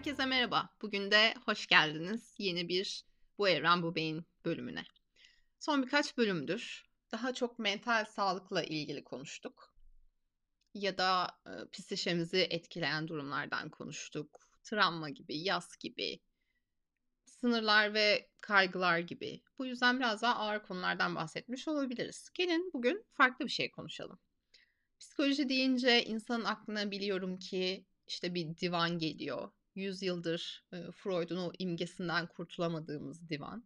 Herkese 0.00 0.26
merhaba. 0.26 0.70
Bugün 0.82 1.10
de 1.10 1.34
hoş 1.44 1.66
geldiniz 1.66 2.34
yeni 2.38 2.68
bir 2.68 3.04
Bu 3.38 3.48
Evren 3.48 3.82
Bu 3.82 3.94
Beyin 3.94 4.26
bölümüne. 4.44 4.84
Son 5.58 5.82
birkaç 5.82 6.16
bölümdür 6.16 6.84
daha 7.12 7.34
çok 7.34 7.58
mental 7.58 8.04
sağlıkla 8.04 8.62
ilgili 8.62 9.04
konuştuk. 9.04 9.74
Ya 10.74 10.98
da 10.98 11.38
e, 11.46 11.50
psikişemizi 11.72 12.38
etkileyen 12.38 13.08
durumlardan 13.08 13.70
konuştuk. 13.70 14.40
Travma 14.62 15.10
gibi, 15.10 15.38
yas 15.38 15.76
gibi, 15.76 16.20
sınırlar 17.24 17.94
ve 17.94 18.28
kaygılar 18.40 18.98
gibi. 18.98 19.42
Bu 19.58 19.66
yüzden 19.66 20.00
biraz 20.00 20.22
daha 20.22 20.36
ağır 20.36 20.62
konulardan 20.62 21.14
bahsetmiş 21.14 21.68
olabiliriz. 21.68 22.30
Gelin 22.34 22.70
bugün 22.72 23.04
farklı 23.12 23.44
bir 23.44 23.50
şey 23.50 23.70
konuşalım. 23.70 24.18
Psikoloji 25.00 25.48
deyince 25.48 26.04
insanın 26.04 26.44
aklına 26.44 26.90
biliyorum 26.90 27.38
ki 27.38 27.86
işte 28.06 28.34
bir 28.34 28.56
divan 28.56 28.98
geliyor. 28.98 29.50
Yüzyıldır 29.74 30.64
e, 30.72 30.92
Freud'un 30.92 31.36
o 31.36 31.52
imgesinden 31.58 32.26
kurtulamadığımız 32.26 33.28
divan. 33.28 33.64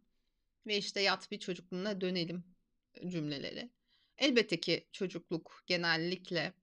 Ve 0.67 0.77
işte 0.77 1.01
yat 1.01 1.31
bir 1.31 1.39
çocukluğuna 1.39 2.01
dönelim 2.01 2.43
cümleleri. 3.07 3.71
Elbette 4.17 4.59
ki 4.59 4.87
çocukluk 4.91 5.63
genellikle 5.67 6.53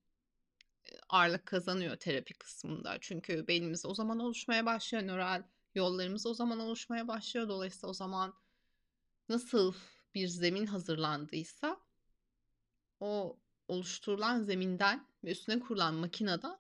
ağırlık 1.09 1.47
kazanıyor 1.47 1.97
terapi 1.97 2.35
kısmında. 2.35 2.99
Çünkü 3.01 3.47
beynimiz 3.47 3.87
o 3.87 3.95
zaman 3.95 4.19
oluşmaya 4.19 4.67
başlıyor. 4.67 5.07
Nöral 5.07 5.43
yollarımız 5.75 6.27
o 6.27 6.35
zaman 6.35 6.61
oluşmaya 6.61 7.09
başlıyor. 7.09 7.49
Dolayısıyla 7.49 7.89
o 7.89 7.95
zaman 7.95 8.35
nasıl 9.29 9.75
bir 10.15 10.29
zemin 10.29 10.67
hazırlandıysa 10.67 11.81
o 13.01 13.39
oluşturulan 13.69 14.43
zeminden 14.43 15.07
ve 15.25 15.31
üstüne 15.31 15.61
kurulan 15.61 15.95
makineden 15.95 16.59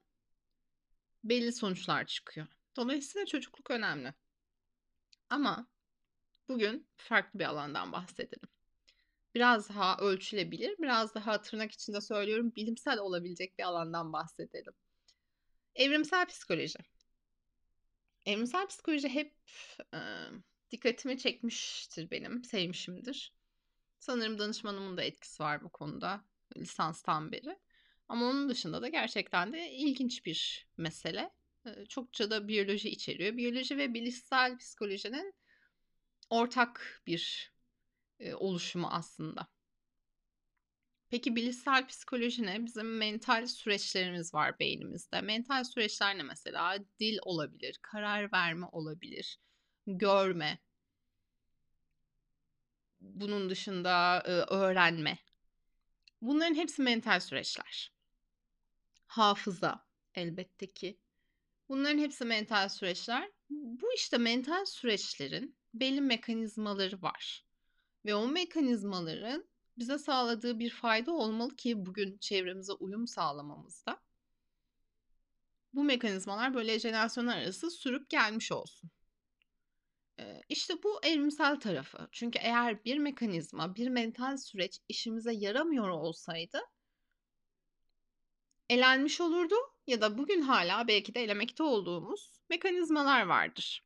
belli 1.24 1.52
sonuçlar 1.52 2.06
çıkıyor. 2.06 2.46
Dolayısıyla 2.76 3.26
çocukluk 3.26 3.70
önemli. 3.70 4.14
Ama 5.30 5.66
bugün 6.48 6.88
farklı 6.96 7.38
bir 7.38 7.44
alandan 7.44 7.92
bahsedelim. 7.92 8.48
Biraz 9.34 9.68
daha 9.68 9.96
ölçülebilir, 9.96 10.78
biraz 10.78 11.14
daha 11.14 11.42
tırnak 11.42 11.72
içinde 11.72 12.00
söylüyorum 12.00 12.52
bilimsel 12.56 12.98
olabilecek 12.98 13.58
bir 13.58 13.64
alandan 13.64 14.12
bahsedelim. 14.12 14.72
Evrimsel 15.74 16.26
psikoloji. 16.26 16.78
Evrimsel 18.26 18.66
psikoloji 18.66 19.08
hep 19.08 19.34
e, 19.94 19.98
dikkatimi 20.70 21.18
çekmiştir 21.18 22.10
benim, 22.10 22.44
sevmişimdir. 22.44 23.34
Sanırım 23.98 24.38
danışmanımın 24.38 24.96
da 24.96 25.02
etkisi 25.02 25.42
var 25.42 25.64
bu 25.64 25.68
konuda 25.68 26.24
lisanstan 26.56 27.32
beri. 27.32 27.58
Ama 28.08 28.26
onun 28.26 28.48
dışında 28.48 28.82
da 28.82 28.88
gerçekten 28.88 29.52
de 29.52 29.70
ilginç 29.70 30.26
bir 30.26 30.68
mesele. 30.76 31.30
Çokça 31.88 32.30
da 32.30 32.48
biyoloji 32.48 32.90
içeriyor. 32.90 33.36
Biyoloji 33.36 33.78
ve 33.78 33.94
bilişsel 33.94 34.58
psikolojinin 34.58 35.34
ortak 36.30 37.02
bir 37.06 37.52
oluşumu 38.34 38.88
aslında. 38.90 39.48
Peki 41.10 41.36
bilişsel 41.36 41.86
psikoloji 41.86 42.42
ne? 42.42 42.66
Bizim 42.66 42.96
mental 42.96 43.46
süreçlerimiz 43.46 44.34
var 44.34 44.58
beynimizde. 44.58 45.20
Mental 45.20 45.64
süreçler 45.64 46.18
ne 46.18 46.22
mesela? 46.22 46.78
Dil 46.98 47.18
olabilir, 47.22 47.78
karar 47.82 48.32
verme 48.32 48.66
olabilir, 48.72 49.38
görme. 49.86 50.58
Bunun 53.00 53.50
dışında 53.50 54.22
öğrenme. 54.50 55.18
Bunların 56.20 56.54
hepsi 56.54 56.82
mental 56.82 57.20
süreçler. 57.20 57.92
Hafıza 59.06 59.86
elbette 60.14 60.72
ki. 60.72 60.98
Bunların 61.72 61.98
hepsi 61.98 62.24
mental 62.24 62.68
süreçler. 62.68 63.30
Bu 63.50 63.92
işte 63.96 64.18
mental 64.18 64.64
süreçlerin 64.64 65.56
belli 65.74 66.00
mekanizmaları 66.00 67.02
var. 67.02 67.46
Ve 68.04 68.14
o 68.14 68.28
mekanizmaların 68.28 69.44
bize 69.78 69.98
sağladığı 69.98 70.58
bir 70.58 70.70
fayda 70.70 71.12
olmalı 71.12 71.56
ki 71.56 71.86
bugün 71.86 72.18
çevremize 72.18 72.72
uyum 72.72 73.06
sağlamamızda. 73.06 74.00
Bu 75.72 75.84
mekanizmalar 75.84 76.54
böyle 76.54 76.78
jenerasyonlar 76.78 77.36
arası 77.36 77.70
sürüp 77.70 78.10
gelmiş 78.10 78.52
olsun. 78.52 78.90
İşte 80.48 80.82
bu 80.82 81.00
evrimsel 81.02 81.60
tarafı. 81.60 82.08
Çünkü 82.12 82.38
eğer 82.38 82.84
bir 82.84 82.98
mekanizma, 82.98 83.74
bir 83.74 83.88
mental 83.88 84.36
süreç 84.36 84.78
işimize 84.88 85.32
yaramıyor 85.32 85.88
olsaydı 85.88 86.60
elenmiş 88.68 89.20
olurdu 89.20 89.54
ya 89.86 90.00
da 90.00 90.18
bugün 90.18 90.42
hala 90.42 90.88
belki 90.88 91.14
de 91.14 91.22
elemekte 91.22 91.62
olduğumuz 91.62 92.32
mekanizmalar 92.50 93.26
vardır. 93.26 93.84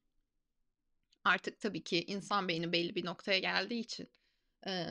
Artık 1.25 1.61
tabii 1.61 1.85
ki 1.85 2.05
insan 2.07 2.49
beyni 2.49 2.73
belli 2.73 2.95
bir 2.95 3.05
noktaya 3.05 3.39
geldiği 3.39 3.81
için 3.81 4.09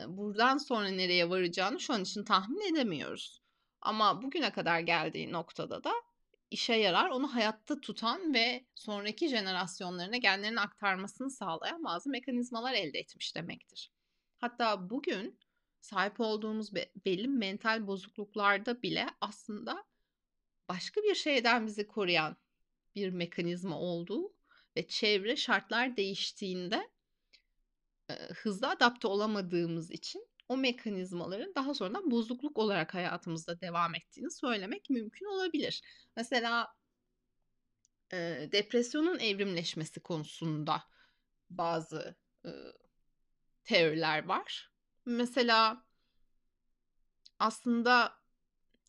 buradan 0.08 0.58
sonra 0.58 0.88
nereye 0.88 1.30
varacağını 1.30 1.80
şu 1.80 1.94
an 1.94 2.02
için 2.02 2.24
tahmin 2.24 2.74
edemiyoruz. 2.74 3.42
Ama 3.80 4.22
bugüne 4.22 4.52
kadar 4.52 4.80
geldiği 4.80 5.32
noktada 5.32 5.84
da 5.84 5.92
işe 6.50 6.74
yarar, 6.74 7.10
onu 7.10 7.34
hayatta 7.34 7.80
tutan 7.80 8.34
ve 8.34 8.66
sonraki 8.74 9.28
jenerasyonlarına 9.28 10.16
genlerini 10.16 10.60
aktarmasını 10.60 11.30
sağlayan 11.30 11.84
bazı 11.84 12.10
mekanizmalar 12.10 12.72
elde 12.72 12.98
etmiş 12.98 13.36
demektir. 13.36 13.92
Hatta 14.38 14.90
bugün 14.90 15.38
sahip 15.80 16.20
olduğumuz 16.20 16.74
belli 17.06 17.28
mental 17.28 17.86
bozukluklarda 17.86 18.82
bile 18.82 19.06
aslında 19.20 19.84
başka 20.68 21.02
bir 21.02 21.14
şeyden 21.14 21.66
bizi 21.66 21.86
koruyan 21.86 22.36
bir 22.94 23.10
mekanizma 23.10 23.80
olduğu 23.80 24.32
ve 24.76 24.88
çevre 24.88 25.36
şartlar 25.36 25.96
değiştiğinde 25.96 26.90
hızlı 28.34 28.68
adapte 28.68 29.08
olamadığımız 29.08 29.90
için 29.90 30.28
o 30.48 30.56
mekanizmaların 30.56 31.54
daha 31.54 31.74
sonradan 31.74 32.10
bozukluk 32.10 32.58
olarak 32.58 32.94
hayatımızda 32.94 33.60
devam 33.60 33.94
ettiğini 33.94 34.30
söylemek 34.30 34.90
mümkün 34.90 35.26
olabilir. 35.26 35.82
Mesela 36.16 36.74
e, 38.12 38.48
depresyonun 38.52 39.18
evrimleşmesi 39.18 40.00
konusunda 40.00 40.82
bazı 41.50 42.16
e, 42.44 42.50
teoriler 43.64 44.24
var. 44.24 44.72
Mesela 45.04 45.84
aslında 47.38 48.18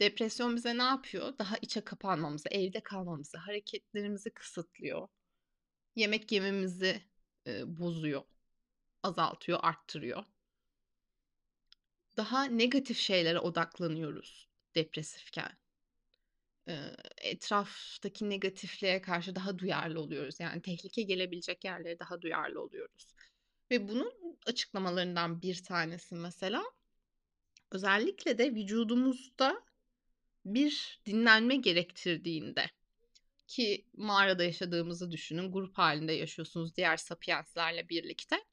depresyon 0.01 0.55
bize 0.55 0.77
ne 0.77 0.83
yapıyor? 0.83 1.37
Daha 1.39 1.57
içe 1.61 1.81
kapanmamızı, 1.81 2.49
evde 2.49 2.79
kalmamızı, 2.79 3.37
hareketlerimizi 3.37 4.29
kısıtlıyor. 4.29 5.07
Yemek 5.95 6.31
yememizi 6.31 7.01
e, 7.47 7.77
bozuyor, 7.77 8.23
azaltıyor, 9.03 9.59
arttırıyor 9.61 10.23
daha 12.17 12.43
negatif 12.43 12.97
şeylere 12.97 13.39
odaklanıyoruz 13.39 14.47
depresifken. 14.75 15.51
etraftaki 17.17 18.29
negatifliğe 18.29 19.01
karşı 19.01 19.35
daha 19.35 19.59
duyarlı 19.59 20.01
oluyoruz. 20.01 20.39
Yani 20.39 20.61
tehlike 20.61 21.01
gelebilecek 21.01 21.63
yerlere 21.65 21.99
daha 21.99 22.21
duyarlı 22.21 22.61
oluyoruz. 22.61 23.07
Ve 23.71 23.87
bunun 23.87 24.39
açıklamalarından 24.45 25.41
bir 25.41 25.63
tanesi 25.63 26.15
mesela 26.15 26.63
özellikle 27.71 28.37
de 28.37 28.55
vücudumuzda 28.55 29.63
bir 30.53 30.99
dinlenme 31.05 31.55
gerektirdiğinde 31.55 32.65
ki 33.47 33.85
mağarada 33.93 34.43
yaşadığımızı 34.43 35.11
düşünün 35.11 35.51
grup 35.51 35.77
halinde 35.77 36.13
yaşıyorsunuz 36.13 36.75
diğer 36.75 36.97
sapienslerle 36.97 37.89
birlikte 37.89 38.43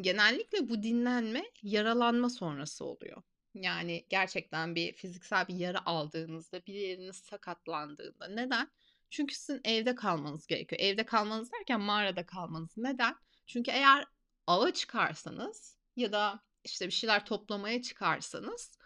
Genellikle 0.00 0.68
bu 0.68 0.82
dinlenme 0.82 1.44
yaralanma 1.62 2.30
sonrası 2.30 2.84
oluyor. 2.84 3.22
Yani 3.54 4.06
gerçekten 4.08 4.74
bir 4.74 4.92
fiziksel 4.92 5.48
bir 5.48 5.54
yara 5.54 5.86
aldığınızda, 5.86 6.66
bir 6.66 6.74
yeriniz 6.74 7.16
sakatlandığında. 7.16 8.28
Neden? 8.28 8.70
Çünkü 9.10 9.34
sizin 9.34 9.60
evde 9.64 9.94
kalmanız 9.94 10.46
gerekiyor. 10.46 10.80
Evde 10.80 11.06
kalmanız 11.06 11.52
derken 11.52 11.80
mağarada 11.80 12.26
kalmanız. 12.26 12.76
Neden? 12.76 13.16
Çünkü 13.46 13.70
eğer 13.70 14.04
ava 14.46 14.72
çıkarsanız 14.72 15.76
ya 15.96 16.12
da 16.12 16.40
işte 16.64 16.86
bir 16.86 16.92
şeyler 16.92 17.26
toplamaya 17.26 17.82
çıkarsanız 17.82 18.78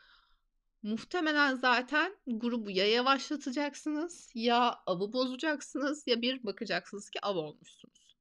muhtemelen 0.82 1.56
zaten 1.56 2.16
grubu 2.26 2.70
ya 2.70 2.90
yavaşlatacaksınız 2.90 4.30
ya 4.34 4.82
avı 4.86 5.12
bozacaksınız 5.12 6.06
ya 6.06 6.22
bir 6.22 6.44
bakacaksınız 6.44 7.10
ki 7.10 7.18
av 7.22 7.36
olmuşsunuz. 7.36 8.16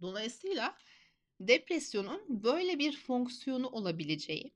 Dolayısıyla 0.00 0.76
depresyonun 1.40 2.22
böyle 2.28 2.78
bir 2.78 2.96
fonksiyonu 2.96 3.68
olabileceği 3.68 4.54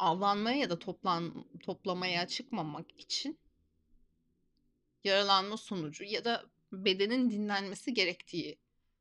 avlanmaya 0.00 0.56
ya 0.56 0.70
da 0.70 0.78
toplan, 0.78 1.44
toplamaya 1.62 2.26
çıkmamak 2.26 3.00
için 3.00 3.38
yaralanma 5.04 5.56
sonucu 5.56 6.04
ya 6.04 6.24
da 6.24 6.44
bedenin 6.72 7.30
dinlenmesi 7.30 7.94
gerektiği 7.94 8.58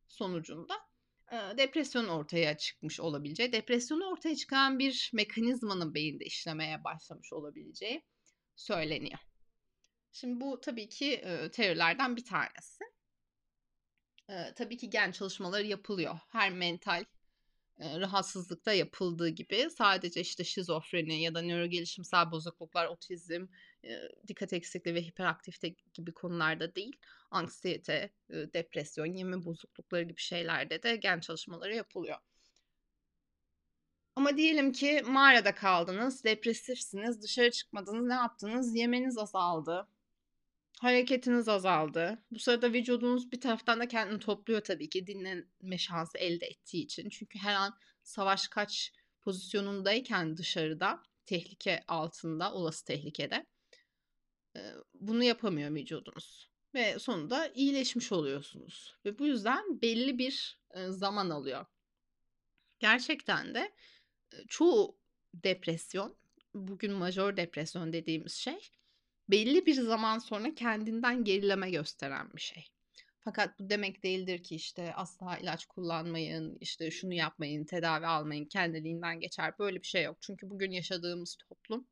sonucunda 0.07 0.88
depresyon 1.31 2.07
ortaya 2.07 2.57
çıkmış 2.57 2.99
olabileceği, 2.99 3.51
depresyonu 3.53 4.05
ortaya 4.05 4.35
çıkan 4.35 4.79
bir 4.79 5.11
mekanizmanın 5.13 5.93
beyinde 5.93 6.25
işlemeye 6.25 6.83
başlamış 6.83 7.33
olabileceği 7.33 8.03
söyleniyor. 8.55 9.19
Şimdi 10.11 10.41
bu 10.41 10.61
tabii 10.61 10.89
ki 10.89 11.13
e, 11.13 11.51
teorilerden 11.51 12.15
bir 12.15 12.25
tanesi. 12.25 12.83
Tabii 14.55 14.77
ki 14.77 14.89
gen 14.89 15.11
çalışmaları 15.11 15.67
yapılıyor. 15.67 16.19
Her 16.29 16.51
mental 16.53 17.05
rahatsızlıkta 17.79 18.73
yapıldığı 18.73 19.29
gibi 19.29 19.69
sadece 19.69 20.21
işte 20.21 20.43
şizofreni 20.43 21.21
ya 21.21 21.35
da 21.35 21.41
nörogelişimsel 21.41 22.31
bozukluklar, 22.31 22.87
otizm, 22.87 23.47
dikkat 24.27 24.53
eksikliği 24.53 24.95
ve 24.95 25.01
hiperaktifte 25.01 25.75
gibi 25.93 26.13
konularda 26.13 26.75
değil, 26.75 26.97
anksiyete, 27.31 28.09
depresyon, 28.29 29.05
yeme 29.05 29.45
bozuklukları 29.45 30.03
gibi 30.03 30.21
şeylerde 30.21 30.83
de 30.83 30.95
gen 30.95 31.19
çalışmaları 31.19 31.75
yapılıyor. 31.75 32.17
Ama 34.15 34.37
diyelim 34.37 34.71
ki 34.71 35.01
mağarada 35.05 35.55
kaldınız, 35.55 36.23
depresifsiniz, 36.23 37.21
dışarı 37.21 37.51
çıkmadınız, 37.51 38.05
ne 38.05 38.13
yaptınız? 38.13 38.75
Yemeniz 38.75 39.17
azaldı. 39.17 39.87
Hareketiniz 40.79 41.47
azaldı. 41.49 42.23
Bu 42.31 42.39
sırada 42.39 42.73
vücudunuz 42.73 43.31
bir 43.31 43.41
taraftan 43.41 43.79
da 43.79 43.87
kendini 43.87 44.19
topluyor 44.19 44.61
tabii 44.61 44.89
ki 44.89 45.07
dinlenme 45.07 45.77
şansı 45.77 46.17
elde 46.17 46.45
ettiği 46.45 46.83
için. 46.83 47.09
Çünkü 47.09 47.39
her 47.39 47.53
an 47.53 47.77
savaş 48.03 48.47
kaç 48.47 48.93
pozisyonundayken 49.21 50.37
dışarıda, 50.37 51.03
tehlike 51.25 51.83
altında, 51.87 52.53
olası 52.53 52.85
tehlikede 52.85 53.45
bunu 54.93 55.23
yapamıyor 55.23 55.75
vücudunuz. 55.75 56.49
Ve 56.73 56.99
sonunda 56.99 57.47
iyileşmiş 57.47 58.11
oluyorsunuz. 58.11 58.95
Ve 59.05 59.19
bu 59.19 59.27
yüzden 59.27 59.81
belli 59.81 60.17
bir 60.17 60.59
zaman 60.89 61.29
alıyor. 61.29 61.65
Gerçekten 62.79 63.55
de 63.55 63.71
çoğu 64.47 64.97
depresyon, 65.33 66.15
bugün 66.53 66.93
majör 66.93 67.37
depresyon 67.37 67.93
dediğimiz 67.93 68.33
şey 68.33 68.71
belli 69.29 69.65
bir 69.65 69.73
zaman 69.73 70.19
sonra 70.19 70.55
kendinden 70.55 71.23
gerileme 71.23 71.71
gösteren 71.71 72.33
bir 72.35 72.41
şey. 72.41 72.71
Fakat 73.19 73.59
bu 73.59 73.69
demek 73.69 74.03
değildir 74.03 74.43
ki 74.43 74.55
işte 74.55 74.93
asla 74.95 75.37
ilaç 75.37 75.65
kullanmayın, 75.65 76.57
işte 76.61 76.91
şunu 76.91 77.13
yapmayın, 77.13 77.65
tedavi 77.65 78.05
almayın, 78.05 78.45
kendiliğinden 78.45 79.19
geçer. 79.19 79.53
Böyle 79.59 79.81
bir 79.81 79.87
şey 79.87 80.03
yok. 80.03 80.17
Çünkü 80.21 80.49
bugün 80.49 80.71
yaşadığımız 80.71 81.35
toplum 81.35 81.87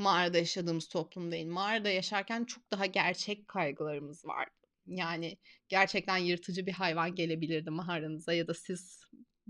mağarada 0.00 0.38
yaşadığımız 0.38 0.88
toplum 0.88 1.32
değil. 1.32 1.46
Mağarada 1.46 1.88
yaşarken 1.88 2.44
çok 2.44 2.70
daha 2.70 2.86
gerçek 2.86 3.48
kaygılarımız 3.48 4.24
vardı. 4.24 4.50
Yani 4.86 5.38
gerçekten 5.68 6.16
yırtıcı 6.16 6.66
bir 6.66 6.72
hayvan 6.72 7.14
gelebilirdi 7.14 7.70
mağaranıza 7.70 8.32
ya 8.32 8.48
da 8.48 8.54
siz 8.54 9.04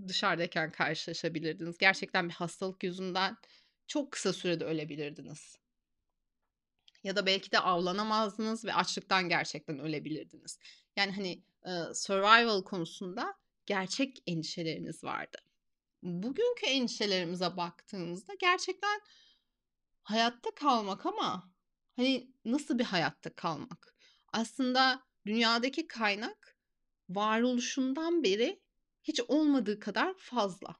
dışarıdayken 0.07 0.71
karşılaşabilirdiniz. 0.71 1.77
Gerçekten 1.77 2.29
bir 2.29 2.33
hastalık 2.33 2.83
yüzünden 2.83 3.37
çok 3.87 4.11
kısa 4.11 4.33
sürede 4.33 4.65
ölebilirdiniz. 4.65 5.55
Ya 7.03 7.15
da 7.15 7.25
belki 7.25 7.51
de 7.51 7.59
avlanamazdınız 7.59 8.65
ve 8.65 8.73
açlıktan 8.73 9.29
gerçekten 9.29 9.79
ölebilirdiniz. 9.79 10.59
Yani 10.95 11.11
hani 11.11 11.43
survival 11.93 12.63
konusunda 12.63 13.33
gerçek 13.65 14.23
endişeleriniz 14.27 15.03
vardı. 15.03 15.37
Bugünkü 16.03 16.65
endişelerimize 16.65 17.57
baktığımızda 17.57 18.33
gerçekten 18.39 19.01
hayatta 20.03 20.55
kalmak 20.55 21.05
ama 21.05 21.51
hani 21.95 22.31
nasıl 22.45 22.79
bir 22.79 22.83
hayatta 22.83 23.33
kalmak? 23.35 23.95
Aslında 24.33 25.03
dünyadaki 25.25 25.87
kaynak 25.87 26.57
varoluşundan 27.09 28.23
beri 28.23 28.61
hiç 29.03 29.21
olmadığı 29.27 29.79
kadar 29.79 30.13
fazla. 30.17 30.75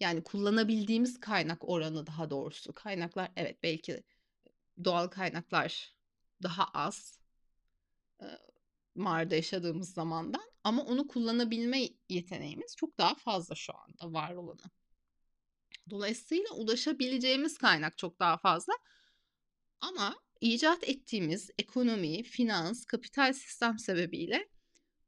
Yani 0.00 0.22
kullanabildiğimiz 0.24 1.20
kaynak 1.20 1.68
oranı 1.68 2.06
daha 2.06 2.30
doğrusu. 2.30 2.72
Kaynaklar 2.72 3.32
evet 3.36 3.62
belki 3.62 4.02
doğal 4.84 5.08
kaynaklar 5.08 5.94
daha 6.42 6.64
az 6.64 7.18
mağarada 8.94 9.34
yaşadığımız 9.34 9.92
zamandan 9.92 10.50
ama 10.64 10.82
onu 10.82 11.08
kullanabilme 11.08 11.88
yeteneğimiz 12.08 12.76
çok 12.76 12.98
daha 12.98 13.14
fazla 13.14 13.54
şu 13.54 13.72
anda 13.76 14.12
var 14.12 14.34
olanı. 14.34 14.70
Dolayısıyla 15.90 16.50
ulaşabileceğimiz 16.54 17.58
kaynak 17.58 17.98
çok 17.98 18.20
daha 18.20 18.36
fazla. 18.38 18.72
Ama 19.80 20.16
icat 20.40 20.88
ettiğimiz 20.88 21.50
ekonomi, 21.58 22.22
finans, 22.22 22.84
kapital 22.84 23.32
sistem 23.32 23.78
sebebiyle 23.78 24.48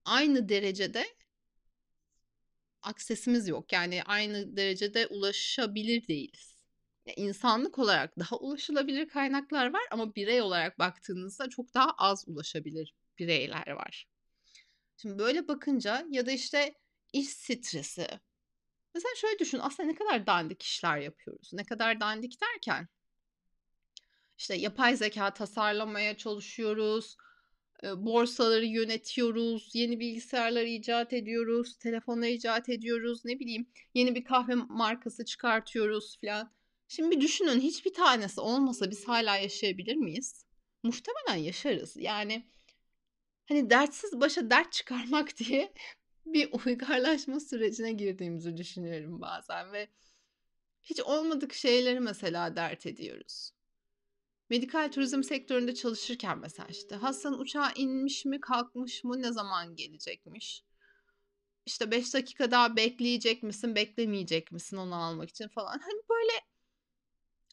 aynı 0.05 0.49
derecede 0.49 1.07
aksesimiz 2.83 3.49
yok. 3.49 3.73
Yani 3.73 4.03
aynı 4.03 4.57
derecede 4.57 5.07
ulaşabilir 5.07 6.09
değiliz. 6.09 6.61
İnsanlık 7.17 7.79
olarak 7.79 8.19
daha 8.19 8.37
ulaşılabilir 8.37 9.09
kaynaklar 9.09 9.73
var 9.73 9.83
ama 9.91 10.15
birey 10.15 10.43
olarak 10.43 10.79
baktığınızda 10.79 11.49
çok 11.49 11.75
daha 11.75 11.91
az 11.99 12.25
ulaşabilir 12.29 12.95
bireyler 13.19 13.69
var. 13.69 14.09
Şimdi 14.97 15.19
böyle 15.19 15.49
bakınca 15.49 16.07
ya 16.11 16.27
da 16.27 16.31
işte 16.31 16.75
iş 17.13 17.29
stresi. 17.29 18.07
Mesela 18.95 19.15
şöyle 19.17 19.39
düşün 19.39 19.59
aslında 19.63 19.89
ne 19.89 19.95
kadar 19.95 20.27
dandik 20.27 20.63
işler 20.63 20.99
yapıyoruz. 20.99 21.51
Ne 21.53 21.65
kadar 21.65 22.01
dandik 22.01 22.39
derken 22.41 22.89
işte 24.39 24.55
yapay 24.55 24.97
zeka 24.97 25.35
tasarlamaya 25.35 26.17
çalışıyoruz 26.17 27.17
borsaları 27.83 28.67
yönetiyoruz, 28.67 29.71
yeni 29.75 30.01
bilgisayarlar 30.01 30.63
icat 30.63 31.13
ediyoruz, 31.13 31.79
telefonları 31.79 32.31
icat 32.31 32.69
ediyoruz, 32.69 33.25
ne 33.25 33.39
bileyim 33.39 33.67
yeni 33.95 34.15
bir 34.15 34.25
kahve 34.25 34.55
markası 34.55 35.25
çıkartıyoruz 35.25 36.19
falan. 36.21 36.53
Şimdi 36.89 37.17
bir 37.17 37.21
düşünün 37.21 37.61
hiçbir 37.61 37.95
tanesi 37.95 38.41
olmasa 38.41 38.91
biz 38.91 39.09
hala 39.09 39.37
yaşayabilir 39.37 39.97
miyiz? 39.97 40.45
Muhtemelen 40.83 41.45
yaşarız. 41.45 41.97
Yani 41.97 42.47
hani 43.49 43.71
dertsiz 43.71 44.21
başa 44.21 44.51
dert 44.51 44.73
çıkarmak 44.73 45.37
diye 45.39 45.73
bir 46.33 46.51
uygarlaşma 46.67 47.41
sürecine 47.41 47.93
girdiğimizi 47.93 48.57
düşünüyorum 48.57 49.21
bazen 49.21 49.73
ve 49.73 49.89
hiç 50.83 51.01
olmadık 51.01 51.55
şeyleri 51.55 52.01
mesela 52.01 52.57
dert 52.57 52.87
ediyoruz 52.87 53.53
medikal 54.51 54.93
turizm 54.93 55.23
sektöründe 55.23 55.75
çalışırken 55.75 56.39
mesela 56.39 56.69
işte 56.69 56.97
hastanın 56.97 57.39
uçağa 57.39 57.73
inmiş 57.77 58.25
mi 58.25 58.41
kalkmış 58.41 59.05
mı 59.05 59.23
ne 59.23 59.33
zaman 59.33 59.77
gelecekmiş. 59.77 60.65
İşte 61.67 61.91
5 61.91 62.15
dakika 62.15 62.51
daha 62.51 62.77
bekleyecek 62.77 63.43
misin 63.43 63.75
beklemeyecek 63.75 64.53
misin 64.53 64.77
onu 64.77 64.95
almak 64.95 65.29
için 65.31 65.49
falan. 65.49 65.79
Hani 65.79 66.03
böyle 66.11 66.33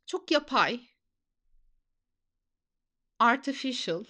çok 0.05 0.31
yapay 0.31 0.87
artificial 3.19 4.05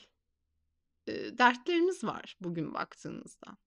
e, 1.07 1.37
dertleriniz 1.37 2.03
var 2.03 2.37
bugün 2.41 2.73
baktığınızda. 2.73 3.57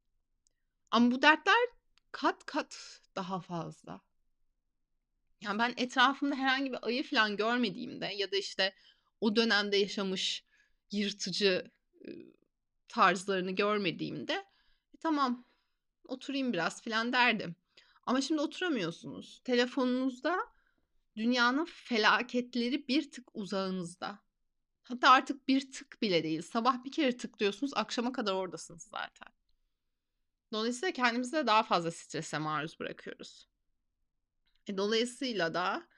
Ama 0.90 1.10
bu 1.10 1.22
dertler 1.22 1.68
kat 2.12 2.46
kat 2.46 3.00
daha 3.16 3.40
fazla. 3.40 4.00
Yani 5.40 5.58
ben 5.58 5.74
etrafımda 5.76 6.34
herhangi 6.34 6.72
bir 6.72 6.86
ayı 6.86 7.04
falan 7.04 7.36
görmediğimde 7.36 8.06
ya 8.06 8.32
da 8.32 8.36
işte 8.36 8.74
o 9.20 9.36
dönemde 9.36 9.76
yaşamış 9.76 10.44
yırtıcı 10.90 11.70
tarzlarını 12.88 13.50
görmediğimde 13.50 14.32
e, 14.94 14.96
tamam 15.00 15.44
oturayım 16.08 16.52
biraz 16.52 16.82
falan 16.82 17.12
derdim. 17.12 17.56
Ama 18.06 18.20
şimdi 18.20 18.40
oturamıyorsunuz. 18.40 19.40
Telefonunuzda 19.44 20.38
dünyanın 21.16 21.64
felaketleri 21.64 22.88
bir 22.88 23.10
tık 23.10 23.28
uzağınızda. 23.34 24.18
Hatta 24.82 25.10
artık 25.10 25.48
bir 25.48 25.72
tık 25.72 26.02
bile 26.02 26.22
değil. 26.22 26.42
Sabah 26.42 26.84
bir 26.84 26.92
kere 26.92 27.16
tıklıyorsunuz, 27.16 27.72
akşama 27.74 28.12
kadar 28.12 28.32
oradasınız 28.32 28.82
zaten. 28.82 29.28
Dolayısıyla 30.52 30.92
kendimizi 30.92 31.32
de 31.32 31.46
daha 31.46 31.62
fazla 31.62 31.90
strese 31.90 32.38
maruz 32.38 32.80
bırakıyoruz. 32.80 33.48
E, 34.66 34.76
dolayısıyla 34.76 35.54
da 35.54 35.88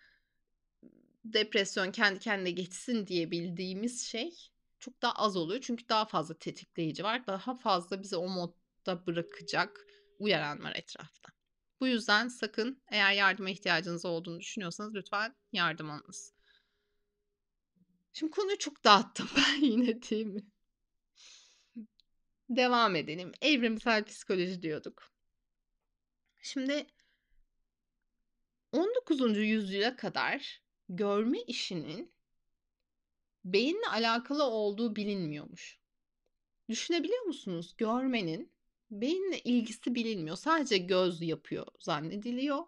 depresyon 1.24 1.92
kendi 1.92 2.18
kendine 2.18 2.50
geçsin 2.50 3.06
diye 3.06 3.30
bildiğimiz 3.30 4.02
şey 4.02 4.34
çok 4.78 5.02
daha 5.02 5.12
az 5.12 5.36
oluyor. 5.36 5.60
Çünkü 5.60 5.88
daha 5.88 6.04
fazla 6.04 6.38
tetikleyici 6.38 7.04
var. 7.04 7.26
Daha 7.26 7.54
fazla 7.54 8.02
bizi 8.02 8.16
o 8.16 8.28
modda 8.28 9.06
bırakacak 9.06 9.86
uyaran 10.18 10.62
var 10.62 10.72
etrafta. 10.76 11.32
Bu 11.80 11.86
yüzden 11.86 12.28
sakın 12.28 12.82
eğer 12.90 13.12
yardıma 13.12 13.50
ihtiyacınız 13.50 14.04
olduğunu 14.04 14.40
düşünüyorsanız 14.40 14.94
lütfen 14.94 15.36
yardım 15.52 15.90
alınız. 15.90 16.34
Şimdi 18.12 18.30
konuyu 18.30 18.58
çok 18.58 18.84
dağıttım 18.84 19.28
ben 19.36 19.60
yine 19.66 20.02
değil 20.02 20.26
mi? 20.26 20.51
Devam 22.56 22.96
edelim. 22.96 23.32
Evrimsel 23.40 24.04
psikoloji 24.04 24.62
diyorduk. 24.62 25.12
Şimdi 26.42 26.86
19. 28.72 29.36
yüzyıla 29.38 29.96
kadar 29.96 30.62
görme 30.88 31.42
işinin 31.42 32.12
beyinle 33.44 33.86
alakalı 33.86 34.44
olduğu 34.44 34.96
bilinmiyormuş. 34.96 35.78
Düşünebiliyor 36.68 37.22
musunuz? 37.22 37.74
Görmenin 37.78 38.52
beyinle 38.90 39.38
ilgisi 39.38 39.94
bilinmiyor. 39.94 40.36
Sadece 40.36 40.78
göz 40.78 41.22
yapıyor 41.22 41.66
zannediliyor. 41.78 42.64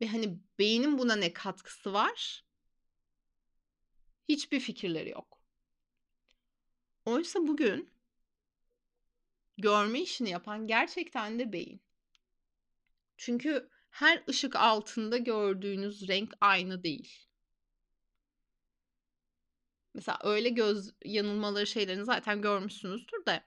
Ve 0.00 0.06
hani 0.06 0.38
beynin 0.58 0.98
buna 0.98 1.16
ne 1.16 1.32
katkısı 1.32 1.92
var? 1.92 2.44
Hiçbir 4.28 4.60
fikirleri 4.60 5.10
yok. 5.10 5.33
Oysa 7.04 7.46
bugün 7.46 7.90
görme 9.58 10.00
işini 10.00 10.30
yapan 10.30 10.66
gerçekten 10.66 11.38
de 11.38 11.52
beyin. 11.52 11.80
Çünkü 13.16 13.68
her 13.90 14.22
ışık 14.28 14.56
altında 14.56 15.16
gördüğünüz 15.16 16.08
renk 16.08 16.34
aynı 16.40 16.82
değil. 16.82 17.26
Mesela 19.94 20.18
öyle 20.22 20.48
göz 20.48 20.94
yanılmaları 21.04 21.66
şeylerini 21.66 22.04
zaten 22.04 22.42
görmüşsünüzdür 22.42 23.26
de. 23.26 23.44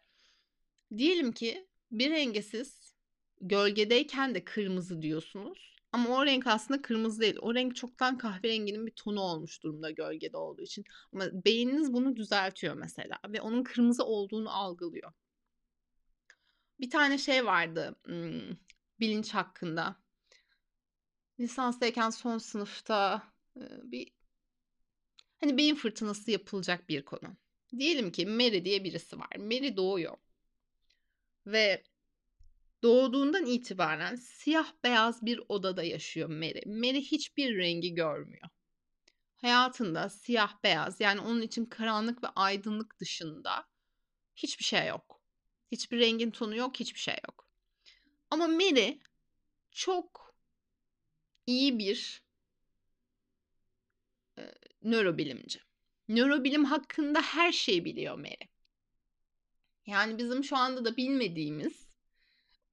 Diyelim 0.97 1.31
ki 1.31 1.67
bir 1.91 2.11
rengi 2.11 2.43
siz 2.43 2.95
gölgedeyken 3.41 4.35
de 4.35 4.43
kırmızı 4.43 5.01
diyorsunuz. 5.01 5.76
Ama 5.97 6.17
o 6.17 6.25
renk 6.25 6.47
aslında 6.47 6.81
kırmızı 6.81 7.21
değil. 7.21 7.37
O 7.41 7.55
renk 7.55 7.75
çoktan 7.75 8.17
kahverenginin 8.17 8.85
bir 8.87 8.91
tonu 8.91 9.21
olmuş 9.21 9.63
durumda 9.63 9.91
gölgede 9.91 10.37
olduğu 10.37 10.61
için. 10.61 10.83
Ama 11.13 11.25
beyniniz 11.45 11.93
bunu 11.93 12.15
düzeltiyor 12.15 12.75
mesela 12.75 13.19
ve 13.27 13.41
onun 13.41 13.63
kırmızı 13.63 14.03
olduğunu 14.03 14.49
algılıyor. 14.49 15.11
Bir 16.79 16.89
tane 16.89 17.17
şey 17.17 17.45
vardı 17.45 17.95
bilinç 18.99 19.33
hakkında. 19.33 19.95
Lisanstayken 21.39 22.09
son 22.09 22.37
sınıfta 22.37 23.23
bir 23.83 24.11
hani 25.39 25.57
beyin 25.57 25.75
fırtınası 25.75 26.31
yapılacak 26.31 26.89
bir 26.89 27.05
konu. 27.05 27.37
Diyelim 27.77 28.11
ki 28.11 28.25
Mary 28.25 28.65
diye 28.65 28.83
birisi 28.83 29.19
var. 29.19 29.35
Mary 29.37 29.77
doğuyor. 29.77 30.17
Ve 31.45 31.83
doğduğundan 32.83 33.45
itibaren 33.45 34.15
siyah 34.15 34.73
beyaz 34.83 35.25
bir 35.25 35.41
odada 35.49 35.83
yaşıyor 35.83 36.29
Mary. 36.29 36.61
Mary 36.65 37.01
hiçbir 37.01 37.57
rengi 37.57 37.93
görmüyor. 37.93 38.49
Hayatında 39.35 40.09
siyah 40.09 40.63
beyaz 40.63 41.01
yani 41.01 41.21
onun 41.21 41.41
için 41.41 41.65
karanlık 41.65 42.23
ve 42.23 42.27
aydınlık 42.27 42.99
dışında 42.99 43.65
hiçbir 44.35 44.63
şey 44.63 44.87
yok. 44.87 45.21
Hiçbir 45.71 45.99
rengin 45.99 46.31
tonu 46.31 46.55
yok, 46.55 46.79
hiçbir 46.79 46.99
şey 46.99 47.15
yok. 47.27 47.47
Ama 48.31 48.47
Mary 48.47 48.99
çok 49.71 50.35
iyi 51.47 51.79
bir 51.79 52.23
e, 54.37 54.51
nörobilimci. 54.81 55.59
Nörobilim 56.07 56.65
hakkında 56.65 57.21
her 57.21 57.51
şeyi 57.51 57.85
biliyor 57.85 58.15
Mary. 58.15 58.47
Yani 59.85 60.17
bizim 60.17 60.43
şu 60.43 60.57
anda 60.57 60.85
da 60.85 60.97
bilmediğimiz 60.97 61.86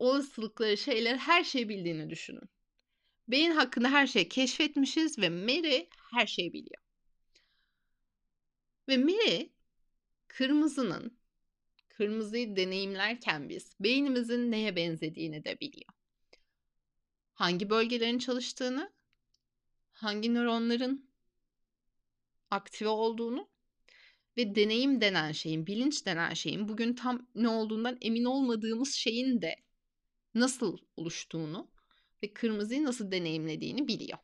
olasılıkları, 0.04 0.76
şeyleri 0.76 1.16
her 1.16 1.44
şeyi 1.44 1.68
bildiğini 1.68 2.10
düşünün. 2.10 2.48
Beyin 3.28 3.50
hakkında 3.50 3.90
her 3.90 4.06
şeyi 4.06 4.28
keşfetmişiz 4.28 5.18
ve 5.18 5.28
Mary 5.28 5.86
her 6.12 6.26
şeyi 6.26 6.52
biliyor. 6.52 6.82
Ve 8.88 8.96
Mary 8.96 9.48
kırmızının 10.28 11.18
kırmızıyı 11.88 12.56
deneyimlerken 12.56 13.48
biz 13.48 13.72
beynimizin 13.80 14.50
neye 14.50 14.76
benzediğini 14.76 15.44
de 15.44 15.60
biliyor. 15.60 15.92
Hangi 17.34 17.70
bölgelerin 17.70 18.18
çalıştığını, 18.18 18.92
hangi 19.92 20.34
nöronların 20.34 21.10
aktive 22.50 22.88
olduğunu 22.88 23.48
ve 24.36 24.54
deneyim 24.54 25.00
denen 25.00 25.32
şeyin, 25.32 25.66
bilinç 25.66 26.06
denen 26.06 26.34
şeyin 26.34 26.68
bugün 26.68 26.94
tam 26.94 27.28
ne 27.34 27.48
olduğundan 27.48 27.98
emin 28.00 28.24
olmadığımız 28.24 28.94
şeyin 28.94 29.42
de 29.42 29.56
nasıl 30.34 30.78
oluştuğunu 30.96 31.70
ve 32.22 32.32
kırmızıyı 32.34 32.84
nasıl 32.84 33.10
deneyimlediğini 33.10 33.88
biliyor. 33.88 34.18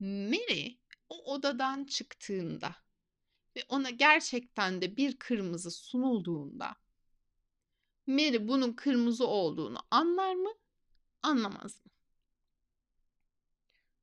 Mary 0.00 0.76
o 1.08 1.34
odadan 1.34 1.84
çıktığında 1.84 2.76
ve 3.56 3.64
ona 3.68 3.90
gerçekten 3.90 4.82
de 4.82 4.96
bir 4.96 5.16
kırmızı 5.16 5.70
sunulduğunda 5.70 6.76
Mary 8.06 8.48
bunun 8.48 8.72
kırmızı 8.72 9.26
olduğunu 9.26 9.78
anlar 9.90 10.34
mı, 10.34 10.52
anlamaz 11.22 11.80
mı? 11.84 11.92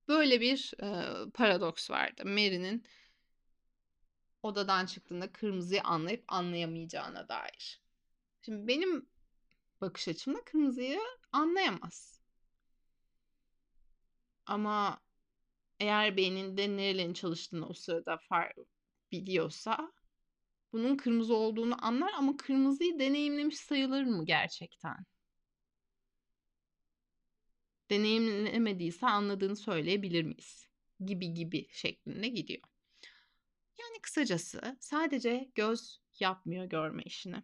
Böyle 0.07 0.41
bir 0.41 0.73
e, 0.83 1.05
paradoks 1.31 1.89
vardı. 1.89 2.25
Mary'nin 2.25 2.85
odadan 4.43 4.85
çıktığında 4.85 5.31
kırmızıyı 5.31 5.81
anlayıp 5.83 6.23
anlayamayacağına 6.27 7.29
dair. 7.29 7.81
Şimdi 8.41 8.67
benim 8.67 9.09
bakış 9.81 10.07
açımda 10.07 10.43
kırmızıyı 10.45 10.99
anlayamaz. 11.31 12.19
Ama 14.45 15.01
eğer 15.79 16.17
beyninde 16.17 16.69
nerelerin 16.69 17.13
çalıştığını 17.13 17.67
o 17.67 17.73
sırada 17.73 18.17
far 18.17 18.53
biliyorsa 19.11 19.91
bunun 20.73 20.97
kırmızı 20.97 21.35
olduğunu 21.35 21.85
anlar 21.85 22.11
ama 22.13 22.37
kırmızıyı 22.37 22.99
deneyimlemiş 22.99 23.57
sayılır 23.57 24.03
mı 24.03 24.25
gerçekten? 24.25 25.05
Deneyimlemediyse 27.89 29.07
anladığını 29.07 29.55
söyleyebilir 29.55 30.23
miyiz? 30.23 30.67
Gibi 31.05 31.33
gibi 31.33 31.67
şeklinde 31.71 32.27
gidiyor. 32.27 32.61
Yani 33.79 34.01
kısacası 34.01 34.77
sadece 34.79 35.51
göz 35.55 36.01
yapmıyor 36.19 36.65
görme 36.65 37.03
işini. 37.03 37.43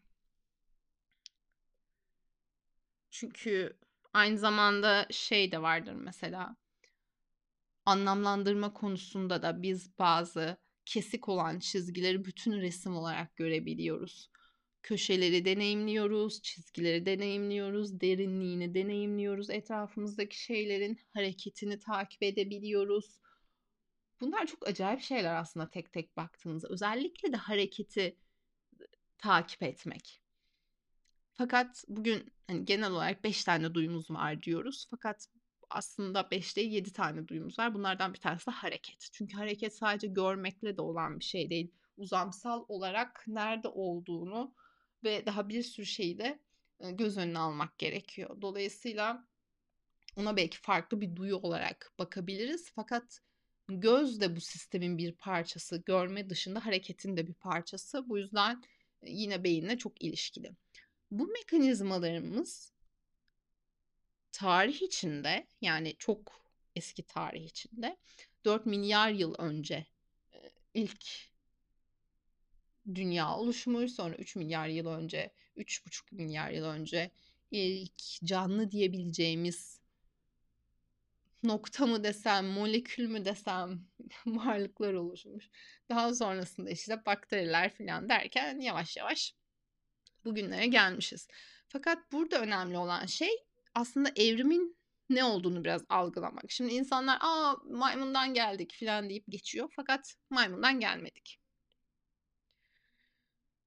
Çünkü 3.17 3.77
aynı 4.13 4.37
zamanda 4.37 5.07
şey 5.11 5.51
de 5.51 5.61
vardır 5.61 5.93
mesela 5.93 6.55
anlamlandırma 7.85 8.73
konusunda 8.73 9.41
da 9.41 9.61
biz 9.61 9.99
bazı 9.99 10.57
kesik 10.85 11.29
olan 11.29 11.59
çizgileri 11.59 12.25
bütün 12.25 12.51
resim 12.51 12.95
olarak 12.95 13.35
görebiliyoruz. 13.35 14.29
Köşeleri 14.83 15.45
deneyimliyoruz, 15.45 16.41
çizgileri 16.41 17.05
deneyimliyoruz, 17.05 18.01
derinliğini 18.01 18.73
deneyimliyoruz, 18.73 19.49
etrafımızdaki 19.49 20.43
şeylerin 20.43 20.99
hareketini 21.13 21.79
takip 21.79 22.23
edebiliyoruz. 22.23 23.19
Bunlar 24.21 24.45
çok 24.45 24.67
acayip 24.67 25.01
şeyler 25.01 25.35
aslında 25.35 25.69
tek 25.69 25.93
tek 25.93 26.17
baktığınızda. 26.17 26.67
Özellikle 26.67 27.31
de 27.33 27.37
hareketi 27.37 28.17
takip 29.17 29.63
etmek. 29.63 30.24
Fakat 31.37 31.83
bugün 31.87 32.33
hani 32.47 32.65
genel 32.65 32.91
olarak 32.91 33.23
5 33.23 33.43
tane 33.43 33.73
duyumuz 33.73 34.11
var 34.11 34.41
diyoruz. 34.41 34.87
Fakat 34.89 35.27
aslında 35.69 36.31
5 36.31 36.57
değil 36.57 36.71
7 36.71 36.93
tane 36.93 37.27
duyumuz 37.27 37.59
var. 37.59 37.73
Bunlardan 37.73 38.13
bir 38.13 38.19
tanesi 38.19 38.47
de 38.47 38.51
hareket. 38.51 39.09
Çünkü 39.11 39.37
hareket 39.37 39.75
sadece 39.75 40.07
görmekle 40.07 40.77
de 40.77 40.81
olan 40.81 41.19
bir 41.19 41.25
şey 41.25 41.49
değil. 41.49 41.71
Uzamsal 41.97 42.65
olarak 42.67 43.23
nerede 43.27 43.67
olduğunu 43.67 44.53
ve 45.03 45.25
daha 45.25 45.49
bir 45.49 45.63
sürü 45.63 45.85
şeyi 45.85 46.17
de 46.17 46.39
göz 46.79 47.17
önüne 47.17 47.39
almak 47.39 47.77
gerekiyor. 47.77 48.41
Dolayısıyla 48.41 49.27
ona 50.17 50.37
belki 50.37 50.57
farklı 50.57 51.01
bir 51.01 51.15
duyu 51.15 51.35
olarak 51.35 51.93
bakabiliriz. 51.99 52.71
Fakat 52.75 53.21
göz 53.67 54.21
de 54.21 54.35
bu 54.35 54.41
sistemin 54.41 54.97
bir 54.97 55.11
parçası. 55.11 55.83
Görme 55.85 56.29
dışında 56.29 56.65
hareketin 56.65 57.17
de 57.17 57.27
bir 57.27 57.33
parçası. 57.33 58.09
Bu 58.09 58.17
yüzden 58.17 58.63
yine 59.03 59.43
beyinle 59.43 59.77
çok 59.77 60.03
ilişkili. 60.03 60.55
Bu 61.11 61.27
mekanizmalarımız 61.27 62.73
tarih 64.31 64.81
içinde 64.81 65.47
yani 65.61 65.95
çok 65.99 66.41
eski 66.75 67.03
tarih 67.03 67.45
içinde 67.45 67.97
4 68.45 68.65
milyar 68.65 69.09
yıl 69.09 69.35
önce 69.37 69.85
ilk 70.73 71.05
dünya 72.95 73.35
oluşmuş 73.35 73.91
sonra 73.91 74.15
3 74.15 74.35
milyar 74.35 74.67
yıl 74.67 74.87
önce 74.87 75.33
3,5 75.57 76.15
milyar 76.15 76.51
yıl 76.51 76.65
önce 76.65 77.11
ilk 77.51 78.03
canlı 78.23 78.71
diyebileceğimiz 78.71 79.79
nokta 81.43 81.85
mı 81.85 82.03
desem, 82.03 82.45
molekül 82.47 83.07
mü 83.07 83.25
desem 83.25 83.87
varlıklar 84.25 84.93
oluşmuş. 84.93 85.49
Daha 85.89 86.15
sonrasında 86.15 86.69
işte 86.69 87.05
bakteriler 87.05 87.69
falan 87.69 88.09
derken 88.09 88.59
yavaş 88.59 88.97
yavaş 88.97 89.35
bugünlere 90.25 90.67
gelmişiz. 90.67 91.27
Fakat 91.67 92.11
burada 92.11 92.41
önemli 92.41 92.77
olan 92.77 93.05
şey 93.05 93.31
aslında 93.73 94.09
evrimin 94.15 94.77
ne 95.09 95.23
olduğunu 95.23 95.63
biraz 95.63 95.83
algılamak. 95.89 96.51
Şimdi 96.51 96.73
insanlar 96.73 97.17
aa 97.21 97.55
maymundan 97.69 98.33
geldik 98.33 98.75
falan 98.79 99.09
deyip 99.09 99.23
geçiyor. 99.29 99.69
Fakat 99.75 100.15
maymundan 100.29 100.79
gelmedik. 100.79 101.39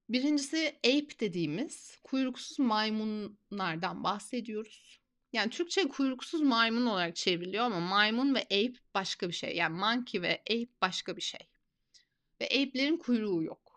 Birincisi 0.08 0.78
ape 0.84 1.20
dediğimiz 1.20 1.98
kuyruksuz 2.04 2.58
maymunlardan 2.58 4.04
bahsediyoruz. 4.04 5.00
Yani 5.32 5.50
Türkçe 5.50 5.88
kuyruksuz 5.88 6.40
maymun 6.40 6.86
olarak 6.86 7.16
çevriliyor 7.16 7.64
ama 7.64 7.80
maymun 7.80 8.34
ve 8.34 8.42
ape 8.42 8.78
başka 8.94 9.28
bir 9.28 9.32
şey. 9.34 9.56
Yani 9.56 9.78
monkey 9.78 10.22
ve 10.22 10.42
ape 10.50 10.72
başka 10.82 11.16
bir 11.16 11.22
şey. 11.22 11.40
Ve 12.40 12.44
ape'lerin 12.46 12.96
kuyruğu 12.96 13.42
yok. 13.42 13.67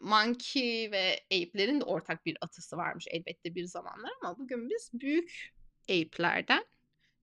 Monkey 0.00 0.90
ve 0.90 1.20
ape'lerin 1.24 1.80
de 1.80 1.84
ortak 1.84 2.26
bir 2.26 2.38
atısı 2.40 2.76
varmış 2.76 3.06
elbette 3.10 3.54
bir 3.54 3.64
zamanlar 3.64 4.10
ama 4.22 4.38
bugün 4.38 4.70
biz 4.70 4.90
büyük 4.92 5.52
ape'lerden 5.82 6.64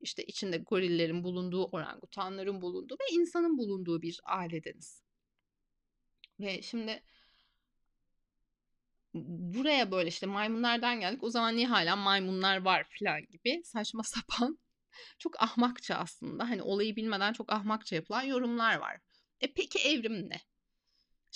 işte 0.02 0.24
içinde 0.26 0.58
gorillerin 0.58 1.24
bulunduğu, 1.24 1.66
orangutanların 1.66 2.62
bulunduğu 2.62 2.94
ve 2.94 3.16
insanın 3.16 3.58
bulunduğu 3.58 4.02
bir 4.02 4.20
ailedeniz. 4.26 5.04
Ve 6.40 6.62
şimdi 6.62 7.04
buraya 9.14 9.92
böyle 9.92 10.10
işte 10.10 10.26
maymunlardan 10.26 11.00
geldik. 11.00 11.24
O 11.24 11.30
zaman 11.30 11.56
niye 11.56 11.68
hala 11.68 11.96
maymunlar 11.96 12.58
var 12.62 12.88
falan 13.00 13.22
gibi 13.26 13.62
saçma 13.66 14.04
sapan 14.04 14.60
çok 15.20 15.44
ahmakça 15.44 15.96
aslında. 15.96 16.50
Hani 16.50 16.62
olayı 16.62 16.96
bilmeden 16.96 17.34
çok 17.34 17.52
ahmakça 17.54 17.96
yapılan 17.96 18.24
yorumlar 18.24 18.78
var. 18.78 19.00
E 19.42 19.54
peki 19.54 19.80
evrim 19.80 20.30
ne? 20.30 20.42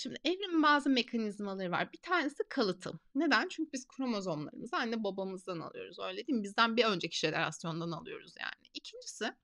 Şimdi 0.00 0.20
evrimin 0.24 0.62
bazı 0.62 0.90
mekanizmaları 0.90 1.70
var. 1.70 1.92
Bir 1.92 1.98
tanesi 1.98 2.48
kalıtım. 2.48 3.00
Neden? 3.14 3.48
Çünkü 3.48 3.72
biz 3.72 3.88
kromozomlarımızı 3.88 4.76
anne 4.76 5.04
babamızdan 5.04 5.60
alıyoruz. 5.60 5.98
Öyle 5.98 6.26
değil 6.26 6.38
mi? 6.38 6.42
Bizden 6.42 6.76
bir 6.76 6.84
önceki 6.84 7.18
jenerasyondan 7.18 7.90
alıyoruz 7.90 8.34
yani. 8.40 8.70
İkincisi 8.74 9.34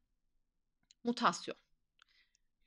mutasyon. 1.05 1.57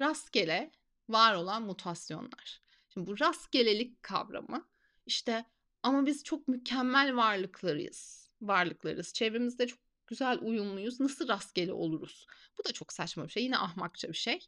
Rastgele 0.02 0.72
var 1.10 1.36
olan 1.36 1.64
mutasyonlar. 1.64 2.62
Şimdi 2.90 3.08
bu 3.08 3.20
rastgelelik 3.20 4.04
kavramı 4.04 4.70
işte 5.06 5.46
ama 5.84 6.06
biz 6.06 6.24
çok 6.24 6.48
mükemmel 6.48 7.16
varlıklarıyız. 7.16 8.30
Varlıklarız. 8.42 9.14
Çevremizde 9.14 9.68
çok 9.68 9.80
güzel 10.08 10.40
uyumluyuz. 10.42 11.00
Nasıl 11.00 11.28
rastgele 11.28 11.74
oluruz? 11.74 12.28
Bu 12.58 12.66
da 12.66 12.72
çok 12.72 12.94
saçma 12.94 13.24
bir 13.24 13.30
şey. 13.30 13.44
Yine 13.44 13.58
ahmakça 13.58 14.08
bir 14.08 14.18
şey. 14.18 14.40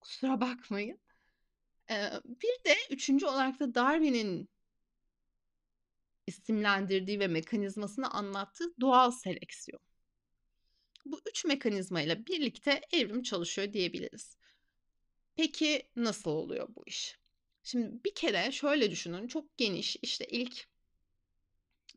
Kusura 0.00 0.40
bakmayın. 0.40 1.00
Bir 2.24 2.64
de 2.64 2.76
üçüncü 2.90 3.26
olarak 3.26 3.60
da 3.60 3.74
Darwin'in 3.74 4.48
isimlendirdiği 6.26 7.20
ve 7.20 7.26
mekanizmasını 7.26 8.10
anlattığı 8.10 8.80
doğal 8.80 9.10
seleksiyon. 9.10 9.80
Bu 11.04 11.20
üç 11.26 11.44
mekanizmayla 11.44 12.26
birlikte 12.26 12.80
evrim 12.92 13.22
çalışıyor 13.22 13.72
diyebiliriz. 13.72 14.36
Peki 15.36 15.88
nasıl 15.96 16.30
oluyor 16.30 16.68
bu 16.76 16.82
iş? 16.86 17.18
Şimdi 17.62 18.04
bir 18.04 18.14
kere 18.14 18.52
şöyle 18.52 18.90
düşünün 18.90 19.26
çok 19.26 19.56
geniş 19.56 19.96
işte 20.02 20.24
ilk 20.24 20.68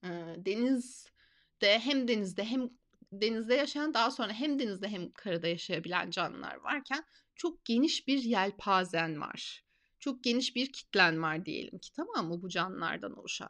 e, 0.04 0.10
denizde 0.38 1.80
hem 1.80 2.08
denizde 2.08 2.44
hem 2.46 2.70
denizde 3.12 3.56
yaşayan 3.56 3.94
daha 3.94 4.12
sonra 4.12 4.34
hem 4.34 4.60
denizde 4.60 4.88
hem 4.88 5.12
karada 5.12 5.48
yaşayabilen 5.48 6.10
canlılar 6.12 6.56
varken 6.56 7.06
çok 7.36 7.66
geniş 7.66 8.08
bir 8.08 8.24
yelpazen 8.24 9.22
var. 9.22 9.64
Çok 10.04 10.24
geniş 10.24 10.56
bir 10.56 10.72
kitlen 10.72 11.22
var 11.22 11.46
diyelim 11.46 11.80
ki 11.80 11.92
tamam 11.94 12.28
mı 12.28 12.42
bu 12.42 12.50
canlılardan 12.50 13.20
oluşan. 13.20 13.50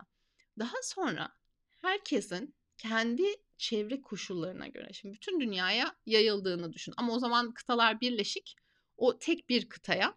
Daha 0.59 0.75
sonra 0.83 1.33
herkesin 1.81 2.55
kendi 2.77 3.23
çevre 3.57 4.01
koşullarına 4.01 4.67
göre 4.67 4.93
şimdi 4.93 5.15
bütün 5.15 5.39
dünyaya 5.39 5.95
yayıldığını 6.05 6.73
düşün. 6.73 6.93
Ama 6.97 7.13
o 7.13 7.19
zaman 7.19 7.53
kıtalar 7.53 8.01
birleşik 8.01 8.55
o 8.97 9.19
tek 9.19 9.49
bir 9.49 9.69
kıtaya 9.69 10.15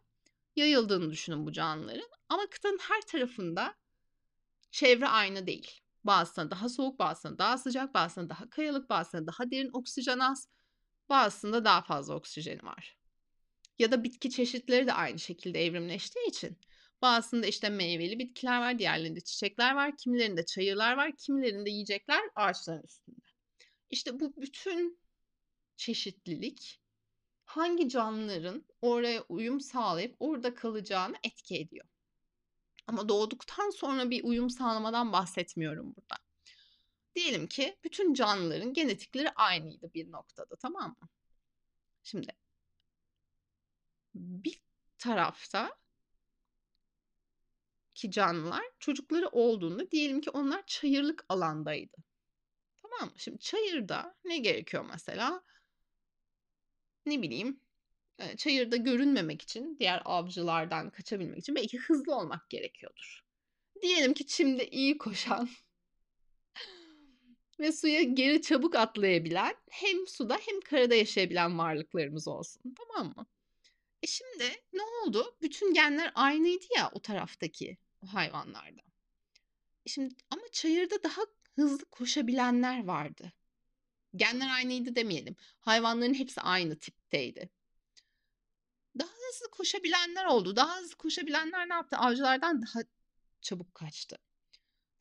yayıldığını 0.56 1.10
düşünün 1.10 1.46
bu 1.46 1.52
canlıların. 1.52 2.08
Ama 2.28 2.46
kıtanın 2.50 2.78
her 2.78 3.00
tarafında 3.00 3.74
çevre 4.70 5.08
aynı 5.08 5.46
değil. 5.46 5.80
Bazısında 6.04 6.50
daha 6.50 6.68
soğuk, 6.68 6.98
bazısında 6.98 7.38
daha 7.38 7.58
sıcak, 7.58 7.94
bazısında 7.94 8.30
daha 8.30 8.50
kayalık, 8.50 8.90
bazısında 8.90 9.26
daha 9.26 9.50
derin 9.50 9.70
oksijen 9.72 10.18
az, 10.18 10.48
bazısında 11.08 11.64
daha 11.64 11.82
fazla 11.82 12.14
oksijeni 12.14 12.62
var. 12.62 12.96
Ya 13.78 13.92
da 13.92 14.04
bitki 14.04 14.30
çeşitleri 14.30 14.86
de 14.86 14.92
aynı 14.92 15.18
şekilde 15.18 15.64
evrimleştiği 15.64 16.28
için. 16.28 16.58
Bazısında 17.02 17.46
işte 17.46 17.68
meyveli 17.68 18.18
bitkiler 18.18 18.60
var, 18.60 18.78
diğerlerinde 18.78 19.20
çiçekler 19.20 19.74
var, 19.74 19.96
kimilerinde 19.96 20.46
çayırlar 20.46 20.96
var, 20.96 21.16
kimilerinde 21.16 21.70
yiyecekler 21.70 22.20
ağaçların 22.34 22.82
üstünde. 22.82 23.26
İşte 23.90 24.20
bu 24.20 24.36
bütün 24.36 25.00
çeşitlilik 25.76 26.80
hangi 27.44 27.88
canlıların 27.88 28.64
oraya 28.82 29.22
uyum 29.28 29.60
sağlayıp 29.60 30.16
orada 30.20 30.54
kalacağını 30.54 31.16
etki 31.22 31.56
ediyor. 31.56 31.86
Ama 32.86 33.08
doğduktan 33.08 33.70
sonra 33.70 34.10
bir 34.10 34.24
uyum 34.24 34.50
sağlamadan 34.50 35.12
bahsetmiyorum 35.12 35.94
burada. 35.96 36.16
Diyelim 37.14 37.46
ki 37.46 37.78
bütün 37.84 38.14
canlıların 38.14 38.72
genetikleri 38.72 39.30
aynıydı 39.30 39.94
bir 39.94 40.12
noktada 40.12 40.56
tamam 40.56 40.96
mı? 41.00 41.08
Şimdi 42.02 42.32
bir 44.16 44.62
tarafta 44.98 45.76
ki 47.94 48.10
canlılar 48.10 48.64
çocukları 48.78 49.28
olduğunda 49.28 49.90
diyelim 49.90 50.20
ki 50.20 50.30
onlar 50.30 50.66
çayırlık 50.66 51.24
alandaydı. 51.28 51.96
Tamam 52.82 53.08
mı? 53.08 53.14
Şimdi 53.18 53.38
çayırda 53.38 54.14
ne 54.24 54.38
gerekiyor 54.38 54.84
mesela? 54.92 55.42
Ne 57.06 57.22
bileyim 57.22 57.60
çayırda 58.36 58.76
görünmemek 58.76 59.42
için, 59.42 59.76
diğer 59.78 60.02
avcılardan 60.04 60.90
kaçabilmek 60.90 61.38
için 61.38 61.54
belki 61.54 61.78
hızlı 61.78 62.14
olmak 62.14 62.50
gerekiyordur. 62.50 63.20
Diyelim 63.82 64.14
ki 64.14 64.26
çimde 64.26 64.68
iyi 64.70 64.98
koşan 64.98 65.48
ve 67.60 67.72
suya 67.72 68.02
geri 68.02 68.42
çabuk 68.42 68.74
atlayabilen 68.74 69.54
hem 69.70 70.06
suda 70.06 70.38
hem 70.46 70.60
karada 70.60 70.94
yaşayabilen 70.94 71.58
varlıklarımız 71.58 72.28
olsun. 72.28 72.74
Tamam 72.78 73.12
mı? 73.16 73.26
E 74.06 74.08
şimdi 74.08 74.54
ne 74.72 74.82
oldu? 74.82 75.36
Bütün 75.42 75.74
genler 75.74 76.12
aynıydı 76.14 76.64
ya 76.76 76.90
o 76.92 77.00
taraftaki 77.00 77.78
o 78.02 78.06
hayvanlarda. 78.06 78.82
E 79.86 79.90
şimdi 79.90 80.14
ama 80.30 80.42
çayırda 80.52 81.02
daha 81.02 81.22
hızlı 81.54 81.84
koşabilenler 81.84 82.84
vardı. 82.84 83.32
Genler 84.16 84.48
aynıydı 84.48 84.96
demeyelim. 84.96 85.36
Hayvanların 85.60 86.14
hepsi 86.14 86.40
aynı 86.40 86.78
tipteydi. 86.78 87.50
Daha 88.98 89.10
hızlı 89.10 89.50
koşabilenler 89.50 90.24
oldu. 90.24 90.56
Daha 90.56 90.76
hızlı 90.76 90.96
koşabilenler 90.96 91.68
ne 91.68 91.74
yaptı? 91.74 91.96
Avcılardan 91.96 92.62
daha 92.62 92.80
çabuk 93.40 93.74
kaçtı. 93.74 94.18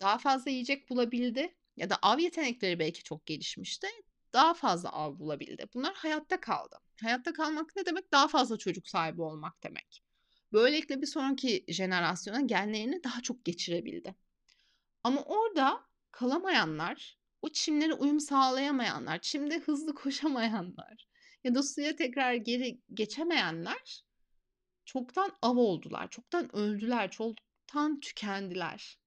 Daha 0.01 0.17
fazla 0.17 0.51
yiyecek 0.51 0.89
bulabildi 0.89 1.55
ya 1.77 1.89
da 1.89 1.95
av 2.01 2.19
yetenekleri 2.19 2.79
belki 2.79 3.03
çok 3.03 3.25
gelişmişti. 3.25 3.87
Daha 4.33 4.53
fazla 4.53 4.89
av 4.91 5.19
bulabildi. 5.19 5.65
Bunlar 5.73 5.93
hayatta 5.95 6.41
kaldı. 6.41 6.79
Hayatta 7.01 7.33
kalmak 7.33 7.75
ne 7.75 7.85
demek? 7.85 8.11
Daha 8.11 8.27
fazla 8.27 8.57
çocuk 8.57 8.87
sahibi 8.87 9.21
olmak 9.21 9.63
demek. 9.63 10.03
Böylelikle 10.53 11.01
bir 11.01 11.07
sonraki 11.07 11.65
jenerasyona 11.67 12.41
genlerini 12.41 13.03
daha 13.03 13.21
çok 13.21 13.45
geçirebildi. 13.45 14.15
Ama 15.03 15.21
orada 15.21 15.81
kalamayanlar, 16.11 17.19
o 17.41 17.49
çimlere 17.49 17.93
uyum 17.93 18.19
sağlayamayanlar, 18.19 19.19
çimde 19.19 19.59
hızlı 19.59 19.95
koşamayanlar 19.95 21.07
ya 21.43 21.55
da 21.55 21.63
suya 21.63 21.95
tekrar 21.95 22.33
geri 22.33 22.81
geçemeyenler 22.93 24.05
çoktan 24.85 25.31
av 25.41 25.57
oldular, 25.57 26.09
çoktan 26.09 26.55
öldüler, 26.55 27.11
çoktan 27.11 27.99
tükendiler. 27.99 28.99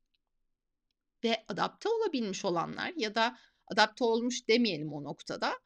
Ve 1.24 1.44
adapte 1.48 1.88
olabilmiş 1.88 2.44
olanlar 2.44 2.92
ya 2.96 3.14
da 3.14 3.38
adapte 3.66 4.05
olmuş 4.05 4.48
demeyelim 4.48 4.92
o 4.92 5.05
noktada 5.05 5.59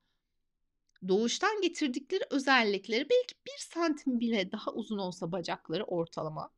doğuştan 1.09 1.61
getirdikleri 1.61 2.25
özellikleri 2.31 3.11
belki 3.11 3.35
bir 3.47 3.59
santim 3.59 4.21
bile 4.21 4.53
daha 4.53 4.73
uzun 4.73 4.99
olsa 4.99 5.33
bacakları 5.33 5.85
ortalama 5.85 6.51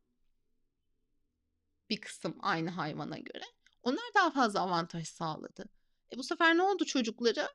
bir 1.89 2.01
kısım 2.01 2.37
aynı 2.39 2.69
hayvana 2.69 3.17
göre 3.17 3.43
onlar 3.83 4.11
daha 4.15 4.31
fazla 4.31 4.59
avantaj 4.59 5.07
sağladı. 5.07 5.65
E 6.13 6.17
bu 6.17 6.23
sefer 6.23 6.57
ne 6.57 6.61
oldu 6.61 6.85
çocukları? 6.85 7.47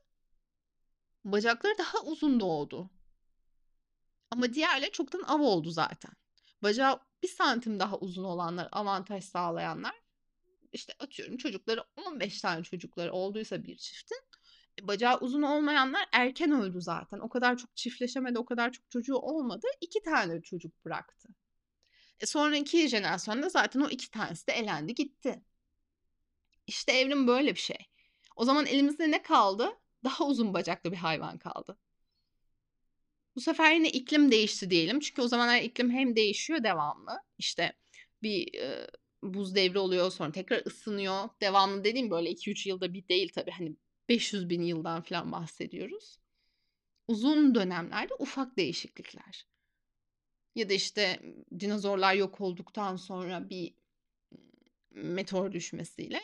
Bacakları 1.24 1.79
daha 1.79 2.03
uzun 2.03 2.40
doğdu. 2.40 2.90
Ama 4.31 4.53
diğerleri 4.55 4.92
çoktan 4.92 5.22
av 5.22 5.40
oldu 5.40 5.70
zaten. 5.70 6.12
Bacağı 6.62 7.00
bir 7.22 7.29
santim 7.29 7.81
daha 7.81 7.98
uzun 7.98 8.24
olanlar 8.24 8.68
avantaj 8.72 9.24
sağlayanlar 9.24 9.94
işte 10.72 10.94
atıyorum 10.98 11.37
çocukları 11.37 11.85
15 12.07 12.40
tane 12.40 12.64
çocukları 12.64 13.12
olduysa 13.12 13.64
bir 13.64 13.76
çiftin 13.76 14.18
bacağı 14.83 15.18
uzun 15.18 15.42
olmayanlar 15.42 16.09
erken 16.12 16.52
öldü 16.52 16.80
zaten. 16.80 17.18
O 17.18 17.28
kadar 17.28 17.56
çok 17.56 17.76
çiftleşemedi, 17.76 18.38
o 18.38 18.44
kadar 18.44 18.72
çok 18.72 18.90
çocuğu 18.90 19.16
olmadı. 19.16 19.66
iki 19.80 20.02
tane 20.02 20.42
çocuk 20.42 20.85
bıraktı. 20.85 21.28
E 22.20 22.26
sonraki 22.26 22.88
jenerasyonda 22.88 23.48
zaten 23.48 23.80
o 23.80 23.88
iki 23.88 24.11
tanesi 24.11 24.46
de 24.46 24.52
elendi 24.52 24.94
gitti. 24.94 25.42
İşte 26.66 26.92
evrim 26.92 27.26
böyle 27.26 27.54
bir 27.54 27.61
şey. 27.61 27.87
O 28.37 28.44
zaman 28.44 28.66
elimizde 28.66 29.11
ne 29.11 29.22
kaldı? 29.22 29.78
Daha 30.04 30.26
uzun 30.26 30.54
bacaklı 30.54 30.92
bir 30.92 30.96
hayvan 30.96 31.38
kaldı. 31.38 31.78
Bu 33.37 33.40
sefer 33.40 33.74
yine 33.74 33.90
iklim 33.90 34.30
değişti 34.30 34.70
diyelim. 34.70 35.00
Çünkü 35.00 35.22
o 35.22 35.28
zamanlar 35.28 35.61
iklim 35.62 35.90
hem 35.90 36.16
değişiyor 36.16 36.62
devamlı. 36.64 37.22
İşte 37.38 37.72
bir 38.22 38.54
e, 38.54 38.87
buz 39.22 39.54
devri 39.54 39.78
oluyor 39.78 40.11
sonra 40.11 40.33
tekrar 40.33 40.66
ısınıyor. 40.66 41.28
Devamlı 41.40 41.85
dediğim 41.85 42.11
böyle 42.11 42.30
2-3 42.30 42.68
yılda 42.68 42.92
bir 42.94 43.09
değil 43.09 43.33
tabii. 43.35 43.50
Hani 43.50 43.76
500 44.11 44.51
bin 44.51 44.62
yıldan 44.62 45.03
falan 45.03 45.33
bahsediyoruz. 45.33 46.18
Uzun 47.09 47.55
dönemlerde 47.55 48.14
ufak 48.18 48.57
değişiklikler. 48.57 49.46
Ya 50.55 50.68
da 50.68 50.73
işte 50.73 51.20
dinozorlar 51.61 52.14
yok 52.14 52.40
olduktan 52.40 52.96
sonra 52.96 53.51
bir 53.51 53.75
meteor 54.90 55.53
düşmesiyle 55.53 56.20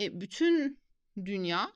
e, 0.00 0.20
bütün 0.20 0.78
dünya 1.24 1.72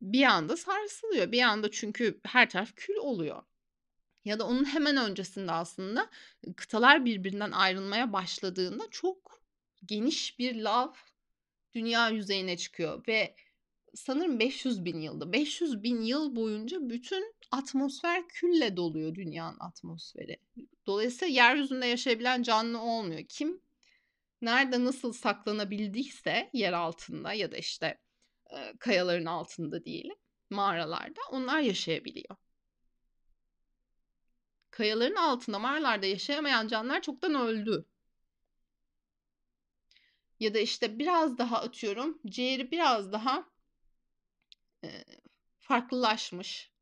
bir 0.00 0.22
anda 0.22 0.56
sarsılıyor. 0.56 1.32
Bir 1.32 1.42
anda 1.42 1.70
çünkü 1.70 2.20
her 2.24 2.50
taraf 2.50 2.72
kül 2.76 2.96
oluyor. 2.96 3.42
Ya 4.24 4.38
da 4.38 4.46
onun 4.46 4.64
hemen 4.64 4.96
öncesinde 4.96 5.52
aslında 5.52 6.10
kıtalar 6.56 7.04
birbirinden 7.04 7.50
ayrılmaya 7.52 8.12
başladığında 8.12 8.90
çok 8.90 9.42
geniş 9.84 10.38
bir 10.38 10.56
lav 10.56 10.92
dünya 11.74 12.08
yüzeyine 12.08 12.56
çıkıyor 12.56 13.06
ve 13.08 13.36
sanırım 13.94 14.38
500 14.40 14.84
bin 14.84 15.00
yılda 15.00 15.32
500 15.32 15.82
bin 15.82 16.02
yıl 16.02 16.36
boyunca 16.36 16.90
bütün 16.90 17.34
atmosfer 17.50 18.28
külle 18.28 18.76
doluyor 18.76 19.14
dünyanın 19.14 19.60
atmosferi. 19.60 20.36
Dolayısıyla 20.86 21.44
yeryüzünde 21.44 21.86
yaşayabilen 21.86 22.42
canlı 22.42 22.80
olmuyor. 22.80 23.24
Kim 23.28 23.60
nerede 24.42 24.84
nasıl 24.84 25.12
saklanabildiyse 25.12 26.50
yer 26.52 26.72
altında 26.72 27.32
ya 27.32 27.52
da 27.52 27.56
işte 27.56 27.98
e, 28.50 28.72
kayaların 28.78 29.26
altında 29.26 29.84
diyelim 29.84 30.16
mağaralarda 30.50 31.20
onlar 31.30 31.60
yaşayabiliyor. 31.60 32.36
Kayaların 34.70 35.16
altında 35.16 35.58
mağaralarda 35.58 36.06
yaşayamayan 36.06 36.68
canlılar 36.68 37.02
çoktan 37.02 37.34
öldü. 37.34 37.86
Ya 40.40 40.54
da 40.54 40.58
işte 40.58 40.98
biraz 40.98 41.38
daha 41.38 41.60
atıyorum 41.60 42.18
ciğeri 42.26 42.70
biraz 42.70 43.12
daha 43.12 43.57
e, 44.84 45.04
farklılaşmış. 45.58 46.72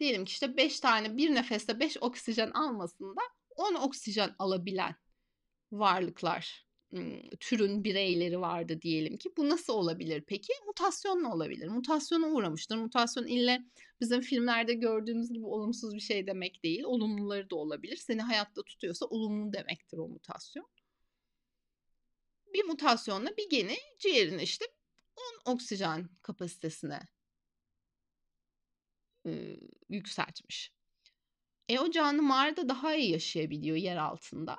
Diyelim 0.00 0.24
ki 0.24 0.30
işte 0.30 0.56
5 0.56 0.80
tane 0.80 1.16
bir 1.16 1.34
nefeste 1.34 1.80
5 1.80 1.96
oksijen 2.00 2.50
almasında 2.50 3.20
10 3.56 3.74
oksijen 3.74 4.34
alabilen 4.38 4.94
varlıklar 5.72 6.68
türün 7.40 7.84
bireyleri 7.84 8.40
vardı 8.40 8.82
diyelim 8.82 9.16
ki. 9.16 9.30
Bu 9.36 9.48
nasıl 9.48 9.72
olabilir 9.72 10.24
peki? 10.26 10.52
Mutasyonla 10.66 11.34
olabilir. 11.34 11.68
Mutasyona 11.68 12.26
uğramıştır. 12.26 12.76
Mutasyon 12.76 13.26
ille 13.26 13.64
bizim 14.00 14.20
filmlerde 14.20 14.74
gördüğümüz 14.74 15.32
gibi 15.32 15.46
olumsuz 15.46 15.94
bir 15.94 16.00
şey 16.00 16.26
demek 16.26 16.64
değil. 16.64 16.84
Olumluları 16.84 17.50
da 17.50 17.56
olabilir. 17.56 17.96
Seni 17.96 18.22
hayatta 18.22 18.62
tutuyorsa 18.62 19.06
olumlu 19.06 19.52
demektir 19.52 19.98
o 19.98 20.08
mutasyon. 20.08 20.66
Bir 22.54 22.64
mutasyonla 22.64 23.36
bir 23.36 23.50
geni 23.50 23.76
ciğerin 23.98 24.38
işte 24.38 24.64
10 25.46 25.52
oksijen 25.52 26.08
kapasitesine 26.22 27.00
e, 29.26 29.60
yükseltmiş. 29.88 30.72
E 31.68 31.78
o 31.78 31.90
canlı 31.90 32.22
mağarada 32.22 32.68
daha 32.68 32.94
iyi 32.94 33.10
yaşayabiliyor 33.10 33.76
yer 33.76 33.96
altında. 33.96 34.58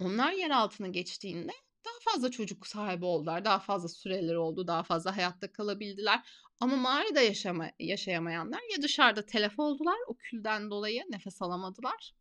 Onlar 0.00 0.32
yer 0.32 0.50
altına 0.50 0.88
geçtiğinde 0.88 1.52
daha 1.84 2.12
fazla 2.12 2.30
çocuk 2.30 2.66
sahibi 2.66 3.04
oldular. 3.04 3.44
Daha 3.44 3.58
fazla 3.58 3.88
süreleri 3.88 4.38
oldu. 4.38 4.66
Daha 4.66 4.82
fazla 4.82 5.16
hayatta 5.16 5.52
kalabildiler. 5.52 6.28
Ama 6.60 6.76
mağarada 6.76 7.20
yaşama, 7.20 7.70
yaşayamayanlar 7.78 8.60
ya 8.72 8.82
dışarıda 8.82 9.26
telef 9.26 9.58
oldular 9.58 9.96
o 10.06 10.16
külden 10.16 10.70
dolayı 10.70 11.04
nefes 11.10 11.42
alamadılar. 11.42 12.14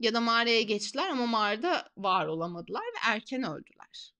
Ya 0.00 0.14
da 0.14 0.20
mağaraya 0.20 0.62
geçtiler 0.62 1.10
ama 1.10 1.26
mağarada 1.26 1.88
var 1.96 2.26
olamadılar 2.26 2.82
ve 2.82 2.98
erken 3.04 3.42
öldüler. 3.42 4.14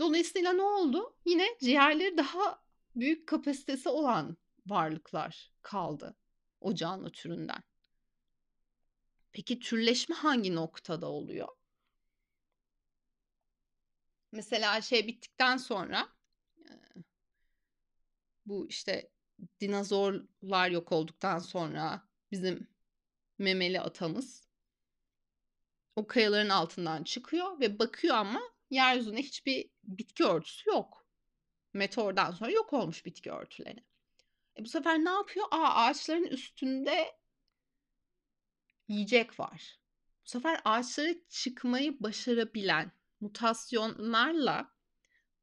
Dolayısıyla 0.00 0.52
ne 0.52 0.62
oldu? 0.62 1.16
Yine 1.26 1.46
ciğerleri 1.60 2.16
daha 2.16 2.61
büyük 2.96 3.28
kapasitesi 3.28 3.88
olan 3.88 4.36
varlıklar 4.66 5.52
kaldı 5.62 6.16
o 6.60 6.74
canlı 6.74 7.10
türünden. 7.10 7.62
Peki 9.32 9.58
türleşme 9.60 10.14
hangi 10.14 10.54
noktada 10.54 11.06
oluyor? 11.08 11.48
Mesela 14.32 14.80
şey 14.80 15.06
bittikten 15.08 15.56
sonra 15.56 16.08
bu 18.46 18.68
işte 18.68 19.10
dinozorlar 19.60 20.70
yok 20.70 20.92
olduktan 20.92 21.38
sonra 21.38 22.08
bizim 22.30 22.68
memeli 23.38 23.80
atamız 23.80 24.48
o 25.96 26.06
kayaların 26.06 26.48
altından 26.48 27.04
çıkıyor 27.04 27.60
ve 27.60 27.78
bakıyor 27.78 28.16
ama 28.16 28.40
yeryüzünde 28.70 29.22
hiçbir 29.22 29.70
bitki 29.84 30.24
örtüsü 30.24 30.70
yok. 30.70 31.01
Meteordan 31.72 32.30
sonra 32.30 32.50
yok 32.50 32.72
olmuş 32.72 33.06
bitki 33.06 33.30
örtüleri. 33.32 33.84
E 34.58 34.64
bu 34.64 34.68
sefer 34.68 34.98
ne 35.04 35.10
yapıyor? 35.10 35.46
Aa 35.50 35.74
ağaçların 35.74 36.26
üstünde 36.26 37.12
yiyecek 38.88 39.40
var. 39.40 39.78
Bu 40.24 40.28
sefer 40.28 40.60
ağaçlara 40.64 41.14
çıkmayı 41.28 42.00
başarabilen 42.00 42.92
mutasyonlarla 43.20 44.72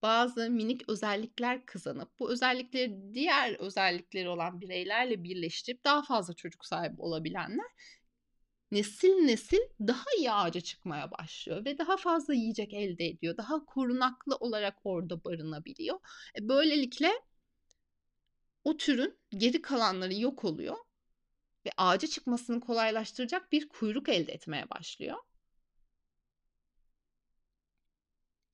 bazı 0.01 0.49
minik 0.49 0.89
özellikler 0.89 1.65
kazanıp 1.65 2.19
bu 2.19 2.31
özellikleri 2.31 3.13
diğer 3.13 3.53
özellikleri 3.53 4.29
olan 4.29 4.61
bireylerle 4.61 5.23
birleştirip 5.23 5.83
daha 5.83 6.01
fazla 6.01 6.33
çocuk 6.33 6.65
sahibi 6.65 7.01
olabilenler 7.01 7.65
nesil 8.71 9.13
nesil 9.13 9.59
daha 9.87 10.03
iyi 10.17 10.31
ağaca 10.31 10.61
çıkmaya 10.61 11.11
başlıyor 11.11 11.65
ve 11.65 11.77
daha 11.77 11.97
fazla 11.97 12.33
yiyecek 12.33 12.73
elde 12.73 13.05
ediyor. 13.07 13.37
Daha 13.37 13.65
korunaklı 13.65 14.35
olarak 14.35 14.77
orada 14.83 15.23
barınabiliyor. 15.23 15.99
E 16.39 16.49
böylelikle 16.49 17.11
o 18.63 18.77
türün 18.77 19.17
geri 19.29 19.61
kalanları 19.61 20.13
yok 20.13 20.43
oluyor 20.45 20.75
ve 21.65 21.69
ağaca 21.77 22.07
çıkmasını 22.07 22.59
kolaylaştıracak 22.61 23.51
bir 23.51 23.69
kuyruk 23.69 24.09
elde 24.09 24.31
etmeye 24.31 24.69
başlıyor. 24.69 25.17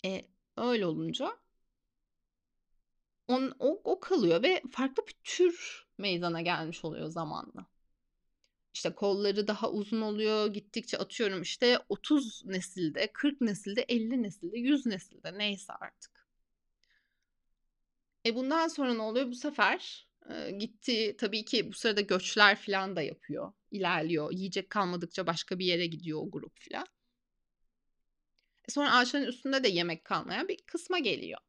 E, 0.06 0.26
öyle 0.58 0.86
olunca 0.86 1.38
on, 3.28 3.56
o, 3.60 3.82
o 3.84 4.00
kalıyor 4.00 4.44
ve 4.44 4.62
farklı 4.72 5.08
bir 5.08 5.16
tür 5.24 5.86
meydana 5.98 6.42
gelmiş 6.42 6.86
oluyor 6.86 7.08
zamanla. 7.10 7.66
İşte 8.76 8.96
kolları 8.96 9.48
daha 9.48 9.72
uzun 9.72 10.02
oluyor. 10.02 10.48
Gittikçe 10.48 10.98
atıyorum 10.98 11.42
işte 11.42 11.80
30 11.90 12.46
nesilde, 12.46 13.12
40 13.14 13.42
nesilde, 13.42 13.82
50 13.82 14.24
nesilde, 14.24 14.58
100 14.58 14.86
nesilde 14.86 15.38
neyse 15.38 15.74
artık. 15.74 16.28
E 18.26 18.36
bundan 18.36 18.68
sonra 18.68 18.94
ne 18.94 19.02
oluyor? 19.02 19.28
Bu 19.28 19.36
sefer 19.36 20.08
gitti 20.58 21.16
tabii 21.18 21.46
ki 21.46 21.68
bu 21.70 21.74
sırada 21.74 22.02
göçler 22.02 22.56
falan 22.56 22.96
da 22.96 23.02
yapıyor. 23.02 23.54
ilerliyor. 23.72 24.32
Yiyecek 24.32 24.70
kalmadıkça 24.70 25.28
başka 25.28 25.60
bir 25.60 25.66
yere 25.66 25.86
gidiyor 25.86 26.20
o 26.22 26.32
grup 26.32 26.54
falan. 26.70 26.88
E 28.70 28.72
sonra 28.72 28.94
ağaçların 28.94 29.26
üstünde 29.26 29.64
de 29.64 29.68
yemek 29.68 30.06
kalmayan 30.06 30.48
bir 30.48 30.58
kısma 30.58 31.00
geliyor. 31.00 31.40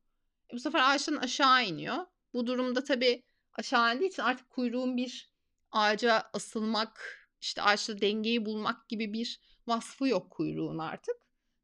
E 0.52 0.54
bu 0.54 0.60
sefer 0.60 0.94
ağaçtan 0.94 1.16
aşağı 1.16 1.64
iniyor. 1.64 1.96
Bu 2.34 2.46
durumda 2.46 2.84
tabii 2.84 3.22
aşağı 3.52 3.96
indiği 3.96 4.08
için 4.08 4.22
artık 4.22 4.50
kuyruğun 4.50 4.96
bir 4.96 5.35
ağaca 5.76 6.30
asılmak, 6.32 7.26
işte 7.40 7.62
ağaçta 7.62 8.00
dengeyi 8.00 8.46
bulmak 8.46 8.88
gibi 8.88 9.12
bir 9.12 9.40
vasfı 9.66 10.08
yok 10.08 10.30
kuyruğun 10.30 10.78
artık. 10.78 11.16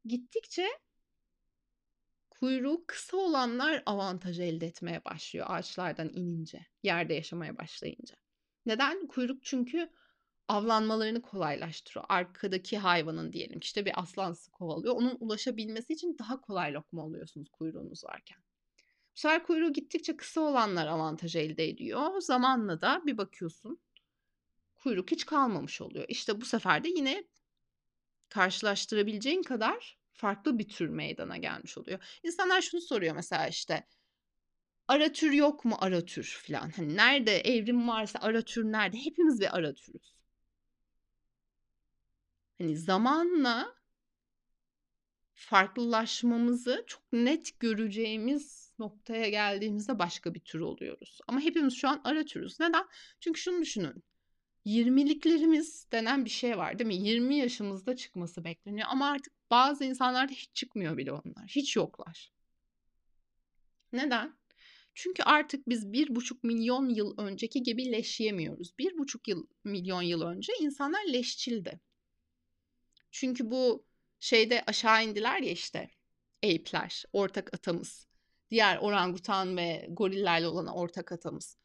Gittikçe 0.05 0.67
kuyruğu 2.29 2.83
kısa 2.87 3.17
olanlar 3.17 3.83
avantaj 3.85 4.39
elde 4.39 4.67
etmeye 4.67 5.05
başlıyor 5.05 5.45
ağaçlardan 5.49 6.09
inince, 6.13 6.65
yerde 6.83 7.13
yaşamaya 7.13 7.57
başlayınca. 7.57 8.15
Neden? 8.65 9.07
Kuyruk 9.07 9.43
çünkü 9.43 9.89
avlanmalarını 10.47 11.21
kolaylaştırıyor. 11.21 12.05
Arkadaki 12.09 12.77
hayvanın 12.77 13.33
diyelim 13.33 13.59
işte 13.59 13.85
bir 13.85 14.01
aslan 14.01 14.33
sizi 14.33 14.51
kovalıyor. 14.51 14.95
Onun 14.95 15.17
ulaşabilmesi 15.19 15.93
için 15.93 16.17
daha 16.19 16.41
kolay 16.41 16.73
lokma 16.73 17.05
oluyorsunuz 17.05 17.49
kuyruğunuz 17.49 18.03
varken. 18.03 18.37
Bu 19.15 19.19
sefer 19.19 19.43
kuyruğu 19.43 19.73
gittikçe 19.73 20.17
kısa 20.17 20.41
olanlar 20.41 20.87
avantaj 20.87 21.35
elde 21.35 21.69
ediyor. 21.69 22.21
Zamanla 22.21 22.81
da 22.81 23.01
bir 23.05 23.17
bakıyorsun 23.17 23.79
kuyruk 24.83 25.11
hiç 25.11 25.25
kalmamış 25.25 25.81
oluyor. 25.81 26.05
İşte 26.07 26.41
bu 26.41 26.45
sefer 26.45 26.83
de 26.83 26.89
yine 26.89 27.23
karşılaştırabileceğin 28.29 29.43
kadar 29.43 29.97
farklı 30.13 30.59
bir 30.59 30.69
tür 30.69 30.87
meydana 30.89 31.37
gelmiş 31.37 31.77
oluyor. 31.77 32.19
İnsanlar 32.23 32.61
şunu 32.61 32.81
soruyor 32.81 33.15
mesela 33.15 33.47
işte 33.47 33.87
ara 34.87 35.11
tür 35.11 35.31
yok 35.31 35.65
mu 35.65 35.77
ara 35.79 36.05
tür 36.05 36.41
falan. 36.47 36.69
Hani 36.75 36.95
nerede 36.97 37.39
evrim 37.39 37.87
varsa 37.87 38.19
ara 38.21 38.41
tür 38.41 38.63
nerede? 38.63 38.97
Hepimiz 38.97 39.39
bir 39.41 39.57
ara 39.57 39.73
türüz. 39.73 40.13
Hani 42.57 42.77
zamanla 42.77 43.75
farklılaşmamızı 45.33 46.83
çok 46.87 47.13
net 47.13 47.59
göreceğimiz 47.59 48.73
noktaya 48.79 49.29
geldiğimizde 49.29 49.99
başka 49.99 50.33
bir 50.33 50.39
tür 50.39 50.59
oluyoruz. 50.59 51.19
Ama 51.27 51.39
hepimiz 51.39 51.73
şu 51.73 51.87
an 51.87 52.01
ara 52.03 52.25
türüz. 52.25 52.59
Neden? 52.59 52.85
Çünkü 53.19 53.41
şunu 53.41 53.61
düşünün. 53.61 54.03
20'liklerimiz 54.65 55.91
denen 55.91 56.25
bir 56.25 56.29
şey 56.29 56.57
var 56.57 56.79
değil 56.79 56.87
mi? 56.87 56.95
20 56.95 57.35
yaşımızda 57.35 57.95
çıkması 57.95 58.43
bekleniyor 58.43 58.87
ama 58.91 59.09
artık 59.09 59.33
bazı 59.51 59.83
insanlarda 59.83 60.31
hiç 60.31 60.49
çıkmıyor 60.53 60.97
bile 60.97 61.11
onlar. 61.11 61.47
Hiç 61.47 61.75
yoklar. 61.75 62.31
Neden? 63.93 64.37
Çünkü 64.95 65.23
artık 65.23 65.69
biz 65.69 65.93
bir 65.93 66.15
buçuk 66.15 66.43
milyon 66.43 66.89
yıl 66.89 67.17
önceki 67.17 67.63
gibi 67.63 67.91
leş 67.91 68.19
yemiyoruz. 68.19 68.77
Bir 68.79 68.97
buçuk 68.97 69.27
yıl, 69.27 69.47
milyon 69.63 70.01
yıl 70.01 70.21
önce 70.21 70.53
insanlar 70.59 71.05
leşçildi. 71.13 71.79
Çünkü 73.11 73.51
bu 73.51 73.85
şeyde 74.19 74.63
aşağı 74.67 75.05
indiler 75.05 75.39
ya 75.41 75.51
işte 75.51 75.89
ape'ler, 76.43 77.03
ortak 77.13 77.53
atamız. 77.53 78.07
diğer 78.51 78.77
orangutan 78.77 79.57
ve 79.57 79.87
gorillerle 79.89 80.47
olan 80.47 80.67
ortak 80.67 81.11
atamız 81.11 81.57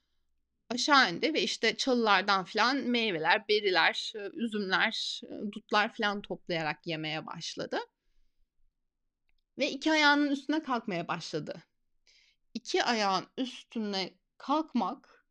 aşağı 0.70 1.12
indi 1.12 1.34
ve 1.34 1.42
işte 1.42 1.76
çalılardan 1.76 2.44
filan 2.44 2.76
meyveler, 2.76 3.48
beriler, 3.48 4.12
üzümler, 4.32 5.20
dutlar 5.52 5.92
filan 5.92 6.22
toplayarak 6.22 6.86
yemeye 6.86 7.26
başladı. 7.26 7.78
Ve 9.58 9.70
iki 9.70 9.92
ayağının 9.92 10.30
üstüne 10.30 10.62
kalkmaya 10.62 11.08
başladı. 11.08 11.62
İki 12.54 12.84
ayağın 12.84 13.26
üstüne 13.36 14.14
kalkmak 14.38 15.26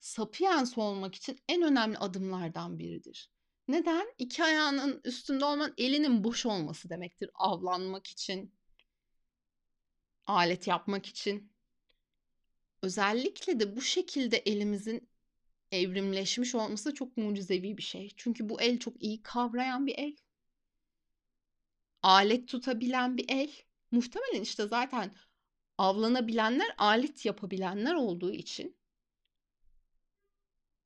sapiens 0.00 0.78
olmak 0.78 1.14
için 1.14 1.40
en 1.48 1.62
önemli 1.62 1.98
adımlardan 1.98 2.78
biridir. 2.78 3.30
Neden? 3.68 4.14
İki 4.18 4.44
ayağının 4.44 5.00
üstünde 5.04 5.44
olman 5.44 5.74
elinin 5.78 6.24
boş 6.24 6.46
olması 6.46 6.90
demektir. 6.90 7.30
Avlanmak 7.34 8.06
için, 8.06 8.54
alet 10.26 10.66
yapmak 10.66 11.06
için. 11.06 11.52
Özellikle 12.82 13.60
de 13.60 13.76
bu 13.76 13.82
şekilde 13.82 14.36
elimizin 14.36 15.08
evrimleşmiş 15.72 16.54
olması 16.54 16.94
çok 16.94 17.16
mucizevi 17.16 17.76
bir 17.76 17.82
şey. 17.82 18.10
Çünkü 18.16 18.48
bu 18.48 18.60
el 18.60 18.78
çok 18.78 19.02
iyi 19.02 19.22
kavrayan 19.22 19.86
bir 19.86 19.94
el. 19.98 20.16
Alet 22.02 22.48
tutabilen 22.48 23.16
bir 23.16 23.24
el. 23.28 23.50
Muhtemelen 23.90 24.42
işte 24.42 24.66
zaten 24.66 25.16
avlanabilenler 25.78 26.74
alet 26.78 27.24
yapabilenler 27.24 27.94
olduğu 27.94 28.32
için 28.32 28.78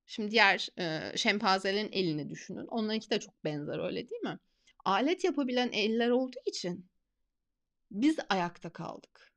Şimdi 0.07 0.31
diğer 0.31 0.69
e, 0.79 1.17
şempanzelerin 1.17 1.93
elini 1.93 2.31
düşünün. 2.31 2.67
Onlarınki 2.67 3.11
de 3.11 3.21
çok 3.21 3.45
benzer 3.45 3.79
öyle 3.87 4.11
değil 4.11 4.23
mi? 4.23 4.39
Alet 4.85 5.25
yapabilen 5.25 5.73
eller 5.73 6.11
olduğu 6.11 6.41
için 6.47 6.91
biz 7.91 8.17
ayakta 8.29 8.73
kaldık. 8.73 9.32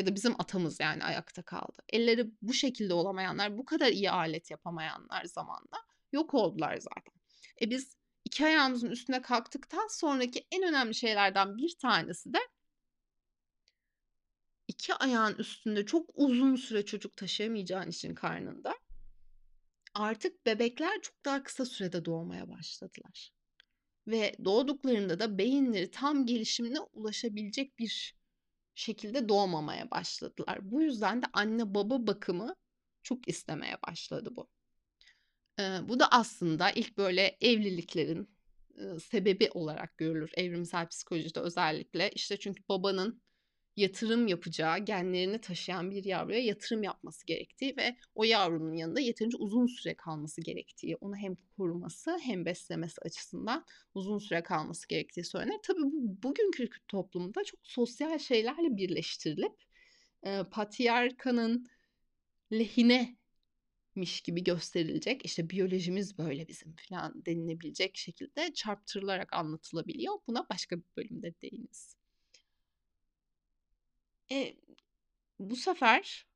Ya 0.00 0.06
da 0.06 0.14
bizim 0.14 0.34
atamız 0.40 0.80
yani 0.80 1.04
ayakta 1.04 1.42
kaldı. 1.42 1.82
Elleri 1.88 2.30
bu 2.42 2.52
şekilde 2.54 2.94
olamayanlar, 2.94 3.58
bu 3.58 3.64
kadar 3.64 3.86
iyi 3.86 4.10
alet 4.10 4.50
yapamayanlar 4.50 5.24
zamanla 5.24 5.86
yok 6.12 6.34
oldular 6.34 6.76
zaten. 6.76 7.14
E 7.62 7.70
biz 7.70 7.96
iki 8.24 8.46
ayağımızın 8.46 8.90
üstüne 8.90 9.22
kalktıktan 9.22 9.86
sonraki 9.90 10.46
en 10.50 10.62
önemli 10.62 10.94
şeylerden 10.94 11.58
bir 11.58 11.78
tanesi 11.78 12.34
de 12.34 12.38
iki 14.68 14.94
ayağın 14.94 15.34
üstünde 15.34 15.86
çok 15.86 16.10
uzun 16.14 16.56
süre 16.56 16.84
çocuk 16.84 17.16
taşıyamayacağın 17.16 17.90
için 17.90 18.14
karnında 18.14 18.74
artık 19.94 20.46
bebekler 20.46 21.00
çok 21.02 21.24
daha 21.24 21.42
kısa 21.42 21.64
sürede 21.64 22.04
doğmaya 22.04 22.48
başladılar. 22.48 23.32
Ve 24.06 24.36
doğduklarında 24.44 25.18
da 25.18 25.38
beyinleri 25.38 25.90
tam 25.90 26.26
gelişimine 26.26 26.80
ulaşabilecek 26.80 27.78
bir 27.78 28.19
şekilde 28.80 29.28
doğmamaya 29.28 29.90
başladılar. 29.90 30.58
Bu 30.62 30.82
yüzden 30.82 31.22
de 31.22 31.26
anne 31.32 31.74
baba 31.74 32.06
bakımı 32.06 32.54
çok 33.02 33.28
istemeye 33.28 33.76
başladı 33.88 34.36
bu. 34.36 34.48
Ee, 35.60 35.78
bu 35.88 36.00
da 36.00 36.08
aslında 36.10 36.70
ilk 36.70 36.98
böyle 36.98 37.38
evliliklerin 37.40 38.28
e, 38.78 39.00
sebebi 39.00 39.50
olarak 39.54 39.98
görülür 39.98 40.30
evrimsel 40.34 40.88
psikolojide 40.88 41.40
özellikle. 41.40 42.10
İşte 42.10 42.36
çünkü 42.38 42.62
babanın 42.68 43.22
yatırım 43.80 44.26
yapacağı, 44.26 44.78
genlerini 44.78 45.40
taşıyan 45.40 45.90
bir 45.90 46.04
yavruya 46.04 46.38
yatırım 46.38 46.82
yapması 46.82 47.26
gerektiği 47.26 47.76
ve 47.76 47.96
o 48.14 48.24
yavrunun 48.24 48.72
yanında 48.72 49.00
yeterince 49.00 49.36
uzun 49.36 49.66
süre 49.66 49.94
kalması 49.94 50.40
gerektiği, 50.40 50.96
onu 50.96 51.16
hem 51.16 51.36
koruması 51.56 52.18
hem 52.22 52.44
beslemesi 52.44 53.00
açısından 53.02 53.64
uzun 53.94 54.18
süre 54.18 54.42
kalması 54.42 54.88
gerektiği 54.88 55.24
söylenir. 55.24 55.58
Tabii 55.62 55.82
bu 55.82 56.22
bugünkü 56.22 56.68
toplumda 56.88 57.44
çok 57.44 57.60
sosyal 57.62 58.18
şeylerle 58.18 58.76
birleştirilip 58.76 59.52
e, 60.26 60.42
patriarkanın 60.50 61.68
lehine 62.52 63.16
miş 63.94 64.20
gibi 64.20 64.44
gösterilecek 64.44 65.24
işte 65.24 65.50
biyolojimiz 65.50 66.18
böyle 66.18 66.48
bizim 66.48 66.74
falan 66.88 67.26
denilebilecek 67.26 67.96
şekilde 67.96 68.52
çarptırılarak 68.54 69.32
anlatılabiliyor. 69.32 70.14
Buna 70.26 70.46
başka 70.50 70.76
bir 70.76 70.84
bölümde 70.96 71.34
değiniz. 71.42 71.99
E, 74.32 74.56
bu 75.38 75.56
sefer 75.56 76.26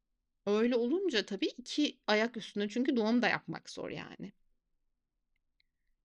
öyle 0.46 0.76
olunca 0.76 1.26
tabii 1.26 1.46
iki 1.46 1.98
ayak 2.06 2.36
üstünde 2.36 2.68
çünkü 2.68 2.96
doğum 2.96 3.22
da 3.22 3.28
yapmak 3.28 3.70
zor 3.70 3.90
yani. 3.90 4.32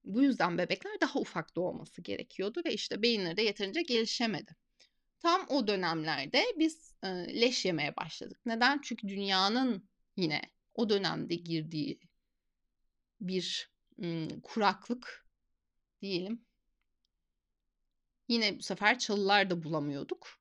Bu 0.04 0.22
yüzden 0.22 0.58
bebekler 0.58 1.02
daha 1.02 1.20
ufak 1.20 1.56
doğması 1.56 2.02
gerekiyordu 2.02 2.62
ve 2.66 2.74
işte 2.74 3.02
beyinleri 3.02 3.38
de 3.38 3.42
yeterince 3.42 3.82
gelişemedi. 3.82 4.56
Tam 5.20 5.46
o 5.50 5.68
dönemlerde 5.68 6.46
biz 6.58 6.96
e, 7.04 7.08
leş 7.42 7.66
yemeye 7.66 7.96
başladık. 7.96 8.40
Neden? 8.46 8.82
Çünkü 8.84 9.08
dünyanın 9.08 9.90
yine 10.18 10.42
o 10.74 10.90
dönemde 10.90 11.36
girdiği 11.36 12.00
bir 13.22 13.72
m, 13.98 14.28
kuraklık 14.44 15.28
diyelim. 16.02 16.46
Yine 18.28 18.58
bu 18.58 18.62
sefer 18.64 19.00
çalılar 19.00 19.50
da 19.50 19.64
bulamıyorduk 19.64 20.39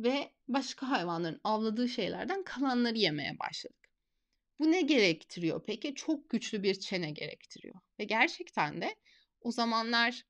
ve 0.00 0.32
başka 0.48 0.90
hayvanların 0.90 1.40
avladığı 1.44 1.88
şeylerden 1.88 2.42
kalanları 2.44 2.98
yemeye 2.98 3.38
başladık. 3.38 3.90
Bu 4.58 4.72
ne 4.72 4.82
gerektiriyor 4.82 5.62
peki? 5.66 5.94
Çok 5.94 6.30
güçlü 6.30 6.62
bir 6.62 6.74
çene 6.74 7.10
gerektiriyor. 7.10 7.74
Ve 7.98 8.04
gerçekten 8.04 8.80
de 8.80 8.96
o 9.40 9.52
zamanlar 9.52 10.24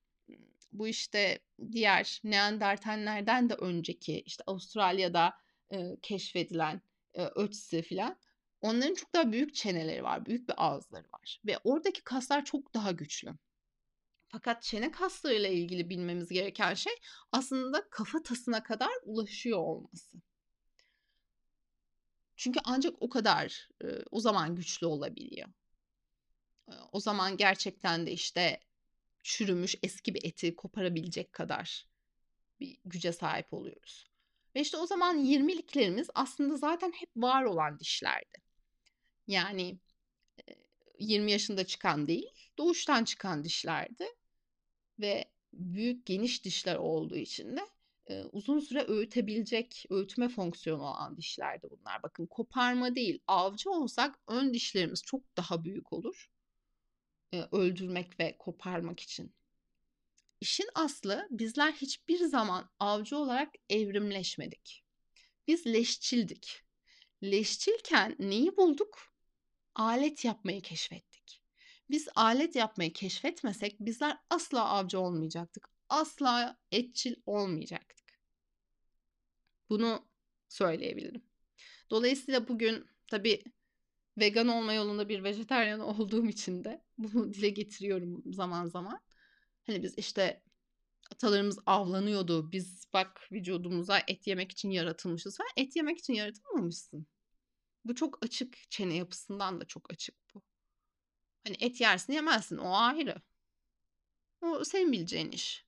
bu 0.73 0.89
işte 0.89 1.39
diğer 1.73 2.21
Neandertallerden 2.25 3.51
de 3.51 3.55
önceki 3.55 4.21
işte 4.21 4.45
Avustralya'da 4.47 5.35
e, 5.73 5.97
keşfedilen 6.03 6.83
e, 7.15 7.25
ötsi 7.25 7.83
filan 7.83 8.17
onların 8.61 8.95
çok 8.95 9.15
daha 9.15 9.33
büyük 9.33 9.55
çeneleri 9.55 10.03
var, 10.03 10.27
büyük 10.27 10.49
bir 10.49 10.55
ağızları 10.57 11.09
var 11.13 11.41
ve 11.47 11.59
oradaki 11.65 12.05
kaslar 12.05 12.45
çok 12.45 12.75
daha 12.75 12.93
güçlü. 12.93 13.31
Fakat 14.33 14.63
çene 14.63 14.91
kaslarıyla 14.91 15.49
ilgili 15.49 15.91
bilmemiz 15.91 16.29
gereken 16.29 16.75
şey 16.75 16.93
aslında 17.33 17.91
kafa 17.91 18.23
tasına 18.23 18.63
kadar 18.63 18.91
ulaşıyor 19.05 19.59
olması. 19.59 20.23
Çünkü 22.37 22.61
ancak 22.65 22.95
o 23.01 23.09
kadar 23.09 23.69
e, 23.85 23.87
o 24.11 24.21
zaman 24.21 24.57
güçlü 24.57 24.87
olabiliyor. 24.87 25.49
E, 26.69 26.73
o 26.93 27.01
zaman 27.01 27.37
gerçekten 27.37 28.07
de 28.07 28.13
işte 28.13 28.61
çürümüş 29.23 29.75
eski 29.83 30.15
bir 30.15 30.25
eti 30.25 30.57
koparabilecek 30.57 31.33
kadar 31.33 31.87
bir 32.61 32.79
güce 32.85 33.13
sahip 33.13 33.53
oluyoruz. 33.53 34.11
Ve 34.55 34.61
işte 34.61 34.77
o 34.77 34.87
zaman 34.87 35.25
20'liklerimiz 35.25 36.11
aslında 36.15 36.57
zaten 36.57 36.93
hep 36.93 37.11
var 37.17 37.45
olan 37.45 37.79
dişlerdi. 37.79 38.39
Yani 39.27 39.79
20 40.99 41.33
yaşında 41.33 41.67
çıkan 41.67 42.07
değil, 42.07 42.51
doğuştan 42.59 43.05
çıkan 43.05 43.45
dişlerdi 43.45 44.07
ve 45.01 45.25
büyük 45.53 46.07
geniş 46.07 46.45
dişler 46.45 46.77
olduğu 46.77 47.17
için 47.17 47.57
de 47.57 47.61
e, 48.07 48.25
uzun 48.25 48.61
süre 48.61 48.85
öğütebilecek 48.89 49.85
öğütme 49.91 50.29
fonksiyonu 50.29 50.83
olan 50.83 51.17
dişlerdi 51.17 51.69
bunlar. 51.71 52.03
Bakın 52.03 52.27
koparma 52.27 52.95
değil 52.95 53.19
avcı 53.27 53.71
olsak 53.71 54.19
ön 54.29 54.55
dişlerimiz 54.55 55.03
çok 55.03 55.37
daha 55.37 55.65
büyük 55.65 55.93
olur. 55.93 56.31
E, 57.33 57.43
öldürmek 57.53 58.21
ve 58.21 58.37
koparmak 58.39 59.01
için. 59.01 59.35
İşin 60.41 60.69
aslı 60.75 61.29
bizler 61.31 61.73
hiçbir 61.73 62.19
zaman 62.19 62.71
avcı 62.79 63.17
olarak 63.17 63.55
evrimleşmedik. 63.69 64.85
Biz 65.47 65.67
leşçildik. 65.67 66.63
Leşçilken 67.23 68.17
neyi 68.19 68.57
bulduk? 68.57 68.99
Alet 69.75 70.25
yapmayı 70.25 70.63
keşfettik. 70.63 71.10
Biz 71.91 72.09
alet 72.15 72.57
yapmayı 72.57 72.93
keşfetmesek 72.93 73.81
bizler 73.81 74.19
asla 74.31 74.69
avcı 74.69 75.01
olmayacaktık. 75.01 75.69
Asla 75.89 76.59
etçil 76.73 77.15
olmayacaktık. 77.27 78.21
Bunu 79.71 80.09
söyleyebilirim. 80.49 81.23
Dolayısıyla 81.91 82.49
bugün 82.49 82.87
tabii 83.07 83.43
vegan 84.19 84.49
olma 84.49 84.73
yolunda 84.73 85.09
bir 85.09 85.25
vejetaryen 85.25 85.79
olduğum 85.79 86.27
için 86.27 86.65
de 86.65 86.85
bunu 86.99 87.35
dile 87.35 87.49
getiriyorum 87.49 88.23
zaman 88.33 88.67
zaman. 88.67 89.01
Hani 89.67 89.83
biz 89.83 89.99
işte 89.99 90.43
atalarımız 91.13 91.59
avlanıyordu. 91.67 92.53
Biz 92.53 92.87
bak 92.93 93.29
vücudumuza 93.33 93.99
et 94.09 94.27
yemek 94.27 94.53
için 94.53 94.71
yaratılmışız 94.71 95.37
falan. 95.37 95.51
Et 95.57 95.77
yemek 95.77 95.99
için 95.99 96.15
yaratılmamışsın. 96.15 97.07
Bu 97.85 97.95
çok 97.95 98.25
açık 98.25 98.71
çene 98.71 98.95
yapısından 98.95 99.61
da 99.61 99.65
çok 99.65 99.93
açık 99.93 100.15
bu. 100.35 100.43
Hani 101.45 101.57
et 101.61 101.81
yersin 101.81 102.13
yemezsin 102.13 102.59
o 102.59 102.77
ayrı. 102.77 103.23
O 104.41 104.65
senin 104.65 104.93
bileceğin 104.93 105.31
iş. 105.31 105.67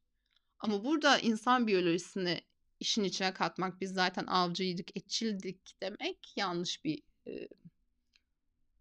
Ama 0.58 0.84
burada 0.84 1.18
insan 1.18 1.66
biyolojisini 1.66 2.40
işin 2.80 3.04
içine 3.04 3.34
katmak 3.34 3.80
biz 3.80 3.92
zaten 3.94 4.26
avcıydık, 4.26 4.96
etçildik 4.96 5.76
demek 5.82 6.32
yanlış 6.36 6.84
bir 6.84 7.02
e, 7.26 7.48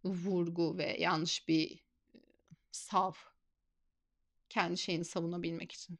vurgu 0.03 0.77
ve 0.77 0.97
yanlış 0.99 1.47
bir 1.47 1.71
e, 2.15 2.19
sav 2.71 3.13
kendi 4.49 4.77
şeyini 4.77 5.05
savunabilmek 5.05 5.71
için. 5.71 5.99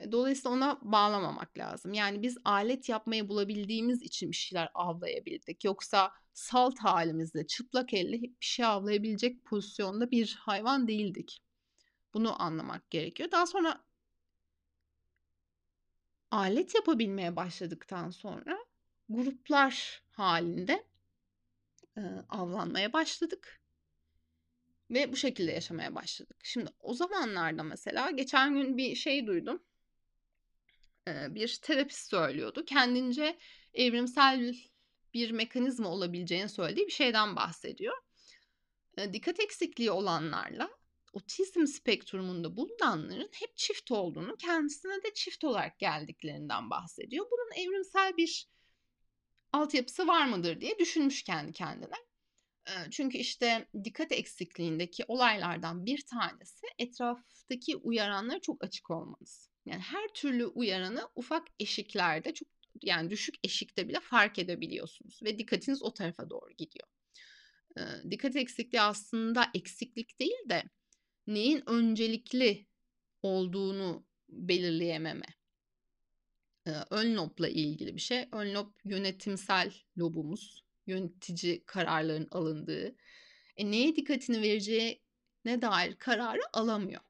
E, 0.00 0.12
dolayısıyla 0.12 0.50
ona 0.50 0.78
bağlamamak 0.82 1.58
lazım. 1.58 1.92
Yani 1.92 2.22
biz 2.22 2.38
alet 2.44 2.88
yapmayı 2.88 3.28
bulabildiğimiz 3.28 4.02
için 4.02 4.30
bir 4.30 4.36
şeyler 4.36 4.70
avlayabildik. 4.74 5.64
Yoksa 5.64 6.12
salt 6.32 6.78
halimizde 6.78 7.46
çıplak 7.46 7.94
elle 7.94 8.22
bir 8.22 8.36
şey 8.40 8.64
avlayabilecek 8.64 9.44
pozisyonda 9.44 10.10
bir 10.10 10.38
hayvan 10.40 10.88
değildik. 10.88 11.42
Bunu 12.14 12.42
anlamak 12.42 12.90
gerekiyor. 12.90 13.30
Daha 13.30 13.46
sonra 13.46 13.84
alet 16.30 16.74
yapabilmeye 16.74 17.36
başladıktan 17.36 18.10
sonra 18.10 18.58
gruplar 19.08 20.02
halinde 20.10 20.84
e, 21.96 22.00
avlanmaya 22.28 22.92
başladık. 22.92 23.60
Ve 24.90 25.12
bu 25.12 25.16
şekilde 25.16 25.52
yaşamaya 25.52 25.94
başladık. 25.94 26.36
Şimdi 26.42 26.70
o 26.80 26.94
zamanlarda 26.94 27.62
mesela 27.62 28.10
geçen 28.10 28.54
gün 28.54 28.76
bir 28.76 28.94
şey 28.94 29.26
duydum. 29.26 29.62
Bir 31.06 31.58
terapist 31.62 32.10
söylüyordu. 32.10 32.64
Kendince 32.64 33.38
evrimsel 33.74 34.54
bir 35.14 35.30
mekanizma 35.30 35.88
olabileceğini 35.88 36.48
söylediği 36.48 36.86
bir 36.86 36.92
şeyden 36.92 37.36
bahsediyor. 37.36 37.96
Dikkat 39.12 39.40
eksikliği 39.40 39.90
olanlarla 39.90 40.70
otizm 41.12 41.66
spektrumunda 41.66 42.56
bulunanların 42.56 43.30
hep 43.32 43.56
çift 43.56 43.90
olduğunu, 43.90 44.36
kendisine 44.36 45.02
de 45.02 45.14
çift 45.14 45.44
olarak 45.44 45.78
geldiklerinden 45.78 46.70
bahsediyor. 46.70 47.26
Bunun 47.30 47.64
evrimsel 47.64 48.16
bir 48.16 48.48
altyapısı 49.52 50.06
var 50.06 50.26
mıdır 50.26 50.60
diye 50.60 50.78
düşünmüş 50.78 51.22
kendi 51.22 51.52
kendine. 51.52 51.96
Çünkü 52.90 53.18
işte 53.18 53.68
dikkat 53.84 54.12
eksikliğindeki 54.12 55.04
olaylardan 55.08 55.86
bir 55.86 56.06
tanesi 56.06 56.66
etraftaki 56.78 57.76
uyaranlara 57.76 58.40
çok 58.40 58.64
açık 58.64 58.90
olmanız. 58.90 59.49
Yani 59.66 59.80
her 59.80 60.08
türlü 60.14 60.46
uyaranı 60.46 61.08
ufak 61.14 61.48
eşiklerde 61.60 62.34
çok 62.34 62.48
yani 62.82 63.10
düşük 63.10 63.34
eşikte 63.44 63.88
bile 63.88 64.00
fark 64.00 64.38
edebiliyorsunuz 64.38 65.22
ve 65.22 65.38
dikkatiniz 65.38 65.82
o 65.82 65.94
tarafa 65.94 66.30
doğru 66.30 66.50
gidiyor. 66.50 66.86
Dikkat 68.10 68.36
eksikliği 68.36 68.80
aslında 68.82 69.50
eksiklik 69.54 70.20
değil 70.20 70.48
de 70.48 70.62
neyin 71.26 71.62
öncelikli 71.66 72.66
olduğunu 73.22 74.06
belirleyememe. 74.28 75.26
Ön 76.90 77.16
lobla 77.16 77.48
ilgili 77.48 77.96
bir 77.96 78.00
şey. 78.00 78.28
Ön 78.32 78.54
lob 78.54 78.72
yönetimsel 78.84 79.72
lobumuz. 79.98 80.64
Yönetici 80.86 81.64
kararların 81.66 82.28
alındığı. 82.30 82.96
E, 83.56 83.70
neye 83.70 83.96
dikkatini 83.96 84.42
vereceğine 84.42 85.62
dair 85.62 85.96
kararı 85.96 86.40
alamıyor. 86.52 87.00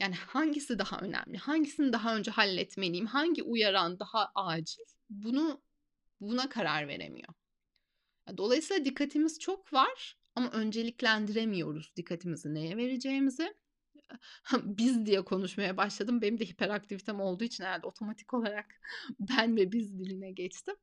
Yani 0.00 0.14
hangisi 0.14 0.78
daha 0.78 1.00
önemli? 1.00 1.38
Hangisini 1.38 1.92
daha 1.92 2.16
önce 2.16 2.30
halletmeliyim? 2.30 3.06
Hangi 3.06 3.42
uyaran 3.42 3.98
daha 3.98 4.32
acil? 4.34 4.84
Bunu 5.10 5.62
buna 6.20 6.48
karar 6.48 6.88
veremiyor. 6.88 7.34
Dolayısıyla 8.36 8.84
dikkatimiz 8.84 9.38
çok 9.38 9.72
var 9.72 10.18
ama 10.34 10.50
önceliklendiremiyoruz 10.50 11.96
dikkatimizi 11.96 12.54
neye 12.54 12.76
vereceğimizi. 12.76 13.54
biz 14.62 15.06
diye 15.06 15.24
konuşmaya 15.24 15.76
başladım. 15.76 16.22
Benim 16.22 16.38
de 16.38 16.44
hiperaktivitem 16.44 17.20
olduğu 17.20 17.44
için 17.44 17.64
herhalde 17.64 17.86
otomatik 17.86 18.34
olarak 18.34 18.66
ben 19.20 19.56
ve 19.56 19.72
biz 19.72 19.98
diline 19.98 20.30
geçtim. 20.32 20.76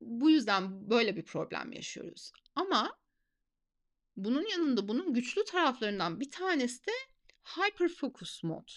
Bu 0.00 0.30
yüzden 0.30 0.90
böyle 0.90 1.16
bir 1.16 1.24
problem 1.24 1.72
yaşıyoruz. 1.72 2.32
Ama 2.54 2.98
bunun 4.16 4.46
yanında 4.48 4.88
bunun 4.88 5.14
güçlü 5.14 5.44
taraflarından 5.44 6.20
bir 6.20 6.30
tanesi 6.30 6.86
de 6.86 6.92
hyper 7.44 7.88
focus 7.88 8.42
mod. 8.42 8.68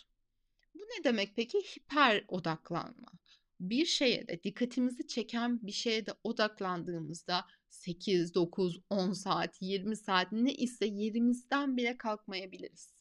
Bu 0.73 0.79
ne 0.79 1.03
demek 1.03 1.35
peki? 1.35 1.57
Hiper 1.57 2.25
odaklanma. 2.27 3.11
Bir 3.59 3.85
şeye 3.85 4.27
de 4.27 4.43
dikkatimizi 4.43 5.07
çeken 5.07 5.59
bir 5.67 5.71
şeye 5.71 6.05
de 6.05 6.11
odaklandığımızda 6.23 7.45
8, 7.69 8.35
9, 8.35 8.79
10 8.89 9.11
saat, 9.13 9.61
20 9.61 9.97
saat 9.97 10.31
ne 10.31 10.53
ise 10.53 10.85
yerimizden 10.85 11.77
bile 11.77 11.97
kalkmayabiliriz. 11.97 12.93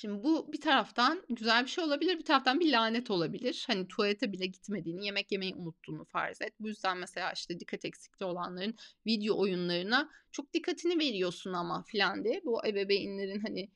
Şimdi 0.00 0.22
bu 0.24 0.52
bir 0.52 0.60
taraftan 0.60 1.22
güzel 1.28 1.64
bir 1.64 1.68
şey 1.68 1.84
olabilir, 1.84 2.18
bir 2.18 2.24
taraftan 2.24 2.60
bir 2.60 2.72
lanet 2.72 3.10
olabilir. 3.10 3.64
Hani 3.66 3.88
tuvalete 3.88 4.32
bile 4.32 4.46
gitmediğini, 4.46 5.06
yemek 5.06 5.32
yemeyi 5.32 5.54
unuttuğunu 5.54 6.04
farz 6.04 6.42
et. 6.42 6.54
Bu 6.60 6.68
yüzden 6.68 6.98
mesela 6.98 7.32
işte 7.32 7.60
dikkat 7.60 7.84
eksikliği 7.84 8.30
olanların 8.30 8.74
video 9.06 9.38
oyunlarına 9.38 10.10
çok 10.32 10.52
dikkatini 10.52 10.98
veriyorsun 10.98 11.52
ama 11.52 11.82
filan 11.82 12.24
diye. 12.24 12.40
Bu 12.44 12.66
ebeveynlerin 12.66 13.40
hani 13.40 13.70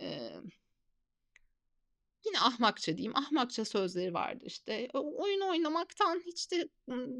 e, 0.00 0.30
yine 2.26 2.40
ahmakça 2.40 2.96
diyeyim, 2.96 3.16
ahmakça 3.16 3.64
sözleri 3.64 4.14
vardı 4.14 4.44
işte. 4.46 4.88
Oyun 4.94 5.40
oynamaktan 5.40 6.22
hiç 6.26 6.52
de 6.52 6.68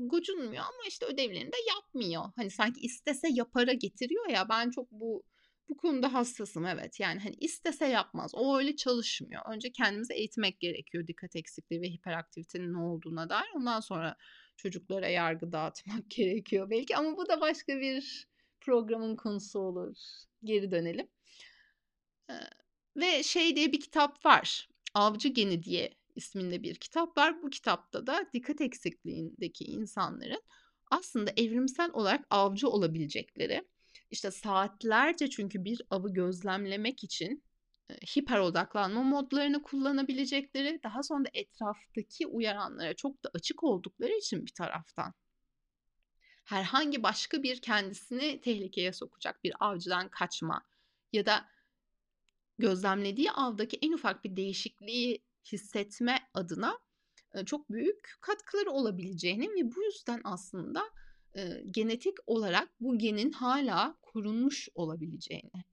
gocunmuyor 0.06 0.64
ama 0.64 0.82
işte 0.88 1.06
ödevlerini 1.06 1.52
de 1.52 1.56
yapmıyor. 1.76 2.24
Hani 2.36 2.50
sanki 2.50 2.80
istese 2.80 3.28
yapara 3.30 3.72
getiriyor 3.72 4.28
ya 4.28 4.48
ben 4.48 4.70
çok 4.70 4.90
bu 4.90 5.22
bu 5.68 5.76
konuda 5.76 6.12
hassasım 6.12 6.66
evet. 6.66 7.00
Yani 7.00 7.20
hani 7.20 7.34
istese 7.40 7.86
yapmaz. 7.86 8.30
O 8.34 8.58
öyle 8.58 8.76
çalışmıyor. 8.76 9.42
Önce 9.54 9.72
kendimizi 9.72 10.12
eğitmek 10.14 10.60
gerekiyor 10.60 11.06
dikkat 11.06 11.36
eksikliği 11.36 11.82
ve 11.82 11.88
hiperaktivitenin 11.88 12.72
ne 12.72 12.78
olduğuna 12.78 13.28
dair. 13.28 13.48
Ondan 13.54 13.80
sonra 13.80 14.16
çocuklara 14.56 15.08
yargı 15.08 15.52
dağıtmak 15.52 16.10
gerekiyor 16.10 16.70
belki 16.70 16.96
ama 16.96 17.16
bu 17.16 17.28
da 17.28 17.40
başka 17.40 17.80
bir 17.80 18.28
programın 18.60 19.16
konusu 19.16 19.58
olur. 19.58 19.96
Geri 20.44 20.70
dönelim. 20.70 21.08
Ve 22.96 23.22
şey 23.22 23.56
diye 23.56 23.72
bir 23.72 23.80
kitap 23.80 24.26
var. 24.26 24.68
Avcı 24.94 25.28
Geni 25.28 25.62
diye 25.62 25.94
isminde 26.14 26.62
bir 26.62 26.74
kitap 26.74 27.16
var. 27.16 27.42
Bu 27.42 27.50
kitapta 27.50 28.06
da 28.06 28.30
dikkat 28.32 28.60
eksikliğindeki 28.60 29.64
insanların 29.64 30.42
aslında 30.90 31.32
evrimsel 31.36 31.90
olarak 31.92 32.26
avcı 32.30 32.68
olabilecekleri 32.68 33.62
işte 34.14 34.30
saatlerce 34.30 35.30
çünkü 35.30 35.64
bir 35.64 35.82
avı 35.90 36.12
gözlemlemek 36.12 37.04
için 37.04 37.44
e, 37.90 37.94
hiper 37.94 38.38
odaklanma 38.38 39.02
modlarını 39.02 39.62
kullanabilecekleri, 39.62 40.80
daha 40.84 41.02
sonra 41.02 41.24
da 41.24 41.28
etraftaki 41.34 42.26
uyaranlara 42.26 42.94
çok 42.94 43.24
da 43.24 43.30
açık 43.34 43.64
oldukları 43.64 44.12
için 44.12 44.46
bir 44.46 44.52
taraftan 44.54 45.14
herhangi 46.44 47.02
başka 47.02 47.42
bir 47.42 47.60
kendisini 47.60 48.40
tehlikeye 48.40 48.92
sokacak 48.92 49.44
bir 49.44 49.54
avcıdan 49.60 50.08
kaçma 50.08 50.62
ya 51.12 51.26
da 51.26 51.48
gözlemlediği 52.58 53.30
avdaki 53.30 53.78
en 53.82 53.92
ufak 53.92 54.24
bir 54.24 54.36
değişikliği 54.36 55.24
hissetme 55.52 56.28
adına 56.34 56.78
çok 57.46 57.70
büyük 57.70 58.16
katkıları 58.20 58.70
olabileceğini 58.70 59.48
ve 59.48 59.74
bu 59.74 59.82
yüzden 59.82 60.20
aslında 60.24 60.82
e, 61.36 61.62
genetik 61.70 62.18
olarak 62.26 62.68
bu 62.80 62.98
genin 62.98 63.32
hala 63.32 63.98
korunmuş 64.02 64.68
olabileceğini. 64.74 65.64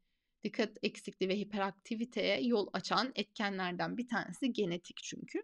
Dikkat 0.44 0.78
eksikliği 0.84 1.30
ve 1.30 1.40
hiperaktiviteye 1.40 2.42
yol 2.42 2.68
açan 2.74 3.12
etkenlerden 3.16 3.98
bir 3.98 4.08
tanesi 4.08 4.54
genetik 4.54 4.98
çünkü. 5.04 5.44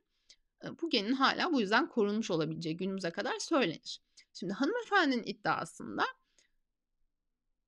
E, 0.64 0.80
bu 0.82 0.90
genin 0.90 1.14
hala 1.14 1.54
bu 1.54 1.62
yüzden 1.62 1.90
korunmuş 1.90 2.32
olabileceği 2.32 2.78
günümüze 2.78 3.12
kadar 3.12 3.40
söylenir. 3.40 4.02
Şimdi 4.34 4.54
hanımefendinin 4.54 5.24
iddiasında 5.26 6.04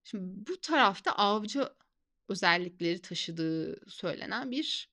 şimdi 0.03 0.49
bu 0.49 0.61
tarafta 0.61 1.11
avcı 1.11 1.69
özellikleri 2.29 3.01
taşıdığı 3.01 3.89
söylenen 3.89 4.51
bir 4.51 4.91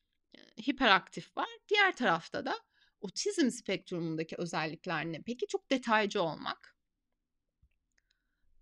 hiperaktif 0.67 1.37
var. 1.37 1.49
Diğer 1.69 1.97
tarafta 1.97 2.47
da 2.47 2.61
otizm 3.01 3.51
spektrumundaki 3.51 4.37
özellikler 4.39 5.05
ne? 5.07 5.23
Peki 5.23 5.47
çok 5.47 5.71
detaycı 5.71 6.23
olmak 6.23 6.76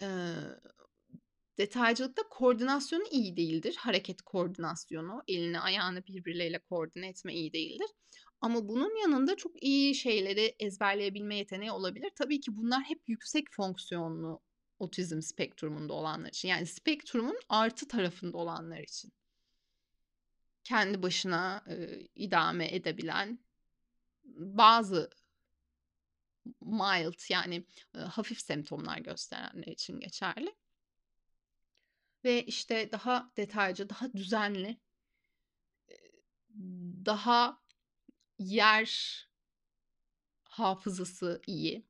e, 0.05 0.09
detaycılıkta 1.59 2.23
koordinasyonu 2.31 3.05
iyi 3.11 3.37
değildir. 3.37 3.77
Hareket 3.79 4.23
koordinasyonu, 4.23 5.23
elini 5.29 5.61
ayağını 5.61 6.07
birbirleriyle 6.07 6.59
koordine 6.59 7.09
etme 7.09 7.35
iyi 7.35 7.52
değildir. 7.52 7.88
Ama 8.40 8.69
bunun 8.69 8.96
yanında 9.02 9.37
çok 9.37 9.63
iyi 9.63 9.94
şeyleri 9.94 10.55
ezberleyebilme 10.59 11.37
yeteneği 11.37 11.73
olabilir. 11.73 12.11
Tabii 12.17 12.40
ki 12.40 12.57
bunlar 12.57 12.83
hep 12.83 13.02
yüksek 13.07 13.44
fonksiyonlu 13.50 14.40
otizm 14.79 15.21
spektrumunda 15.21 15.92
olanlar 15.92 16.29
için. 16.29 16.48
Yani 16.48 16.67
spektrumun 16.67 17.38
artı 17.48 17.88
tarafında 17.88 18.37
olanlar 18.37 18.79
için. 18.79 19.13
Kendi 20.65 21.02
başına 21.02 21.65
e, 21.69 22.00
idame 22.15 22.75
edebilen 22.75 23.38
bazı 24.37 25.11
mild 26.61 27.31
yani 27.31 27.67
hafif 27.92 28.40
semptomlar 28.40 28.99
gösterenler 28.99 29.67
için 29.67 30.01
geçerli. 30.01 30.55
Ve 32.25 32.45
işte 32.45 32.92
daha 32.92 33.33
detaycı, 33.37 33.88
daha 33.88 34.13
düzenli, 34.13 34.81
daha 37.07 37.63
yer 38.38 39.19
hafızası 40.45 41.42
iyi. 41.47 41.87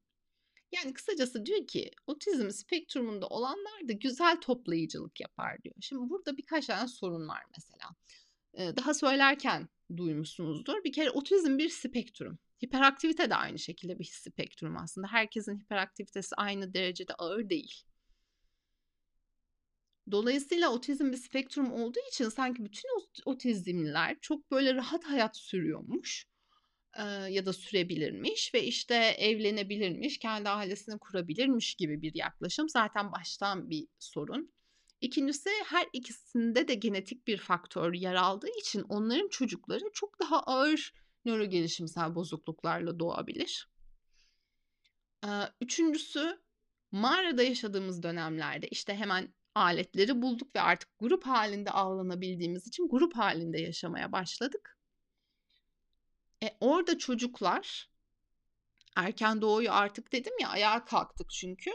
Yani 0.73 0.93
kısacası 0.93 1.47
diyor 1.47 1.67
ki 1.67 1.91
otizm 2.07 2.51
spektrumunda 2.51 3.27
olanlar 3.27 3.89
da 3.89 3.93
güzel 3.93 4.41
toplayıcılık 4.41 5.21
yapar 5.21 5.63
diyor. 5.63 5.75
Şimdi 5.81 6.11
burada 6.11 6.37
birkaç 6.37 6.67
tane 6.67 6.89
sorun 6.89 7.29
var 7.29 7.43
mesela. 7.57 7.91
Daha 8.77 8.95
söylerken 8.95 9.69
duymuşsunuzdur. 9.97 10.85
Bir 10.85 10.93
kere 10.93 11.11
otizm 11.11 11.59
bir 11.59 11.69
spektrum. 11.69 12.39
Hiperaktivite 12.65 13.31
de 13.31 13.35
aynı 13.35 13.59
şekilde 13.59 13.99
bir 13.99 14.05
spektrum 14.05 14.77
aslında. 14.77 15.07
Herkesin 15.07 15.59
hiperaktivitesi 15.61 16.35
aynı 16.37 16.75
derecede 16.75 17.15
ağır 17.15 17.49
değil. 17.49 17.83
Dolayısıyla 20.11 20.69
otizm 20.69 21.13
bir 21.13 21.17
spektrum 21.17 21.73
olduğu 21.73 22.01
için 22.13 22.29
sanki 22.29 22.65
bütün 22.65 22.89
otizmliler 23.25 24.17
çok 24.21 24.51
böyle 24.51 24.75
rahat 24.75 25.05
hayat 25.05 25.37
sürüyormuş 25.37 26.27
ya 27.29 27.47
da 27.47 27.53
sürebilirmiş 27.53 28.55
ve 28.55 28.65
işte 28.65 28.95
evlenebilirmiş, 28.95 30.19
kendi 30.19 30.49
ailesini 30.49 30.99
kurabilirmiş 30.99 31.75
gibi 31.75 32.03
bir 32.03 32.15
yaklaşım 32.15 32.69
zaten 32.69 33.13
baştan 33.13 33.71
bir 33.71 33.87
sorun. 33.99 34.53
İkincisi 35.01 35.51
her 35.67 35.87
ikisinde 35.93 36.69
de 36.69 36.75
genetik 36.75 37.27
bir 37.27 37.39
faktör 37.39 37.95
yer 37.95 38.15
aldığı 38.15 38.59
için 38.59 38.81
onların 38.81 39.29
çocukları 39.29 39.85
çok 39.93 40.21
daha 40.21 40.43
ağır 40.43 40.93
nörogelişimsel 41.25 42.14
bozukluklarla 42.14 42.99
doğabilir. 42.99 43.68
Üçüncüsü 45.61 46.41
mağarada 46.91 47.43
yaşadığımız 47.43 48.03
dönemlerde 48.03 48.68
işte 48.68 48.95
hemen 48.95 49.35
aletleri 49.55 50.22
bulduk 50.22 50.57
ve 50.57 50.61
artık 50.61 50.89
grup 50.99 51.27
halinde 51.27 51.70
avlanabildiğimiz 51.70 52.66
için 52.66 52.89
grup 52.89 53.16
halinde 53.16 53.61
yaşamaya 53.61 54.12
başladık. 54.12 54.79
E, 56.45 56.57
orada 56.61 56.99
çocuklar 56.99 57.91
erken 58.97 59.41
doğuyu 59.41 59.72
artık 59.72 60.12
dedim 60.12 60.33
ya 60.41 60.49
ayağa 60.49 60.85
kalktık 60.85 61.31
çünkü. 61.31 61.70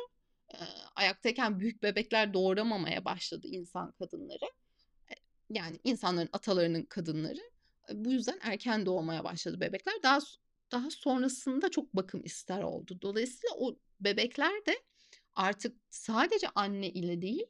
E, 0.54 0.58
ayaktayken 0.96 1.60
büyük 1.60 1.84
bebekler 1.84 2.34
doğuramamaya 2.34 3.06
başladı 3.06 3.48
insan 3.48 3.92
kadınları. 3.92 4.46
E, 5.12 5.14
yani 5.50 5.80
insanların 5.84 6.30
atalarının 6.34 6.84
kadınları. 6.84 7.42
Bu 7.94 8.12
yüzden 8.12 8.40
erken 8.42 8.86
doğmaya 8.86 9.24
başladı 9.24 9.60
bebekler. 9.60 9.94
Daha 10.04 10.20
daha 10.72 10.90
sonrasında 10.90 11.72
çok 11.72 11.96
bakım 11.96 12.22
ister 12.26 12.62
oldu. 12.62 13.00
Dolayısıyla 13.02 13.56
o 13.56 13.76
bebekler 14.00 14.66
de 14.66 14.84
artık 15.36 15.78
sadece 15.90 16.48
anne 16.56 16.90
ile 16.90 17.22
değil 17.22 17.46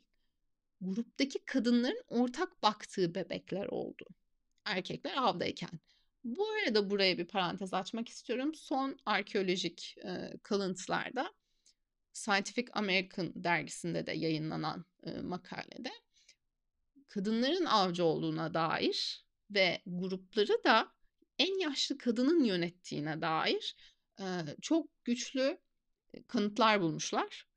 gruptaki 0.82 1.40
kadınların 1.46 2.04
ortak 2.08 2.64
baktığı 2.64 3.16
bebekler 3.16 3.66
oldu. 3.66 4.06
Erkekler 4.66 5.18
avdayken. 5.18 5.80
Bu 6.24 6.48
arada 6.50 6.90
buraya 6.90 7.18
bir 7.18 7.28
parantez 7.28 7.74
açmak 7.74 8.10
istiyorum. 8.10 8.56
Son 8.56 8.98
arkeolojik 9.06 9.96
e, 10.06 10.38
kalıntılarda 10.44 11.34
Scientific 12.14 12.68
American 12.74 13.32
dergisinde 13.36 14.08
de 14.08 14.12
yayınlanan 14.12 14.86
e, 15.04 15.12
makalede 15.12 15.92
kadınların 17.08 17.66
avcı 17.66 18.04
olduğuna 18.04 18.54
dair 18.54 19.26
ve 19.52 19.82
grupları 19.86 20.64
da 20.64 20.92
en 21.38 21.60
yaşlı 21.60 21.98
kadının 21.98 22.44
yönettiğine 22.44 23.22
dair 23.22 23.76
çok 24.62 25.06
güçlü 25.06 25.60
kanıtlar 26.28 26.82
bulmuşlar. 26.82 27.48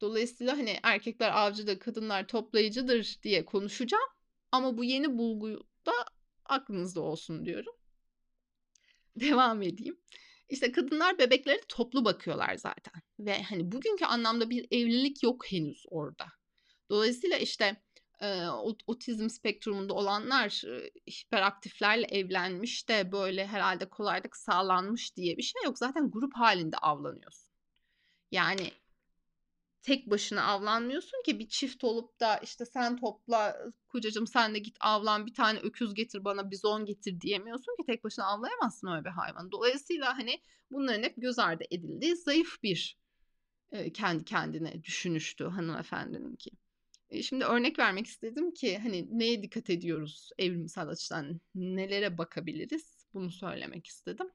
Dolayısıyla 0.00 0.58
hani 0.58 0.78
erkekler 0.82 1.30
avcıdır, 1.30 1.78
kadınlar 1.78 2.28
toplayıcıdır 2.28 3.18
diye 3.22 3.44
konuşacağım. 3.44 4.08
Ama 4.52 4.78
bu 4.78 4.84
yeni 4.84 5.18
bulgu 5.18 5.66
da 5.86 5.92
aklınızda 6.44 7.00
olsun 7.00 7.46
diyorum. 7.46 7.74
Devam 9.16 9.62
edeyim. 9.62 10.00
İşte 10.48 10.72
kadınlar 10.72 11.18
bebekleri 11.18 11.60
toplu 11.68 12.04
bakıyorlar 12.04 12.56
zaten. 12.56 13.02
Ve 13.18 13.42
hani 13.42 13.72
bugünkü 13.72 14.04
anlamda 14.04 14.50
bir 14.50 14.66
evlilik 14.70 15.22
yok 15.22 15.52
henüz 15.52 15.84
orada. 15.88 16.26
Dolayısıyla 16.90 17.36
işte 17.38 17.82
e, 18.20 18.46
otizm 18.86 19.28
spektrumunda 19.28 19.94
olanlar 19.94 20.62
e, 20.66 20.90
hiperaktiflerle 21.10 22.06
evlenmiş 22.06 22.88
de 22.88 23.12
böyle 23.12 23.46
herhalde 23.46 23.88
kolaylık 23.88 24.36
sağlanmış 24.36 25.16
diye 25.16 25.36
bir 25.36 25.42
şey 25.42 25.62
yok. 25.64 25.78
Zaten 25.78 26.10
grup 26.10 26.32
halinde 26.34 26.76
avlanıyorsun. 26.76 27.52
Yani 28.30 28.72
tek 29.82 30.10
başına 30.10 30.44
avlanmıyorsun 30.44 31.22
ki 31.26 31.38
bir 31.38 31.48
çift 31.48 31.84
olup 31.84 32.20
da 32.20 32.36
işte 32.36 32.66
sen 32.66 32.96
topla 32.96 33.56
kocacığım 33.88 34.26
sen 34.26 34.54
de 34.54 34.58
git 34.58 34.76
avlan 34.80 35.26
bir 35.26 35.34
tane 35.34 35.58
öküz 35.58 35.94
getir 35.94 36.24
bana 36.24 36.50
bizon 36.50 36.84
getir 36.86 37.20
diyemiyorsun 37.20 37.76
ki 37.76 37.86
tek 37.86 38.04
başına 38.04 38.24
avlayamazsın 38.24 38.88
öyle 38.88 39.04
bir 39.04 39.10
hayvan. 39.10 39.52
Dolayısıyla 39.52 40.18
hani 40.18 40.42
bunların 40.70 41.02
hep 41.02 41.14
göz 41.16 41.38
ardı 41.38 41.64
edildiği 41.70 42.16
zayıf 42.16 42.62
bir 42.62 42.98
e, 43.72 43.92
kendi 43.92 44.24
kendine 44.24 44.84
düşünüştü 44.84 45.44
hanımefendininki. 45.44 46.50
E, 46.50 46.67
şimdi 47.22 47.44
örnek 47.44 47.78
vermek 47.78 48.06
istedim 48.06 48.54
ki 48.54 48.78
hani 48.78 49.18
neye 49.18 49.42
dikkat 49.42 49.70
ediyoruz 49.70 50.30
evrimsel 50.38 50.88
açıdan 50.88 51.40
nelere 51.54 52.18
bakabiliriz 52.18 53.06
bunu 53.14 53.30
söylemek 53.30 53.86
istedim. 53.86 54.30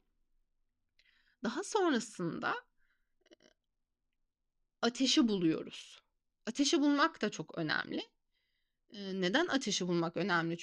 Daha 1.44 1.64
sonrasında 1.64 2.56
ateşi 4.82 5.28
buluyoruz. 5.28 6.02
Ateşi 6.46 6.82
bulmak 6.82 7.22
da 7.22 7.30
çok 7.30 7.58
önemli. 7.58 8.02
neden 8.94 9.48
ateşi 9.48 9.88
bulmak 9.88 10.18
önemli? 10.18 10.58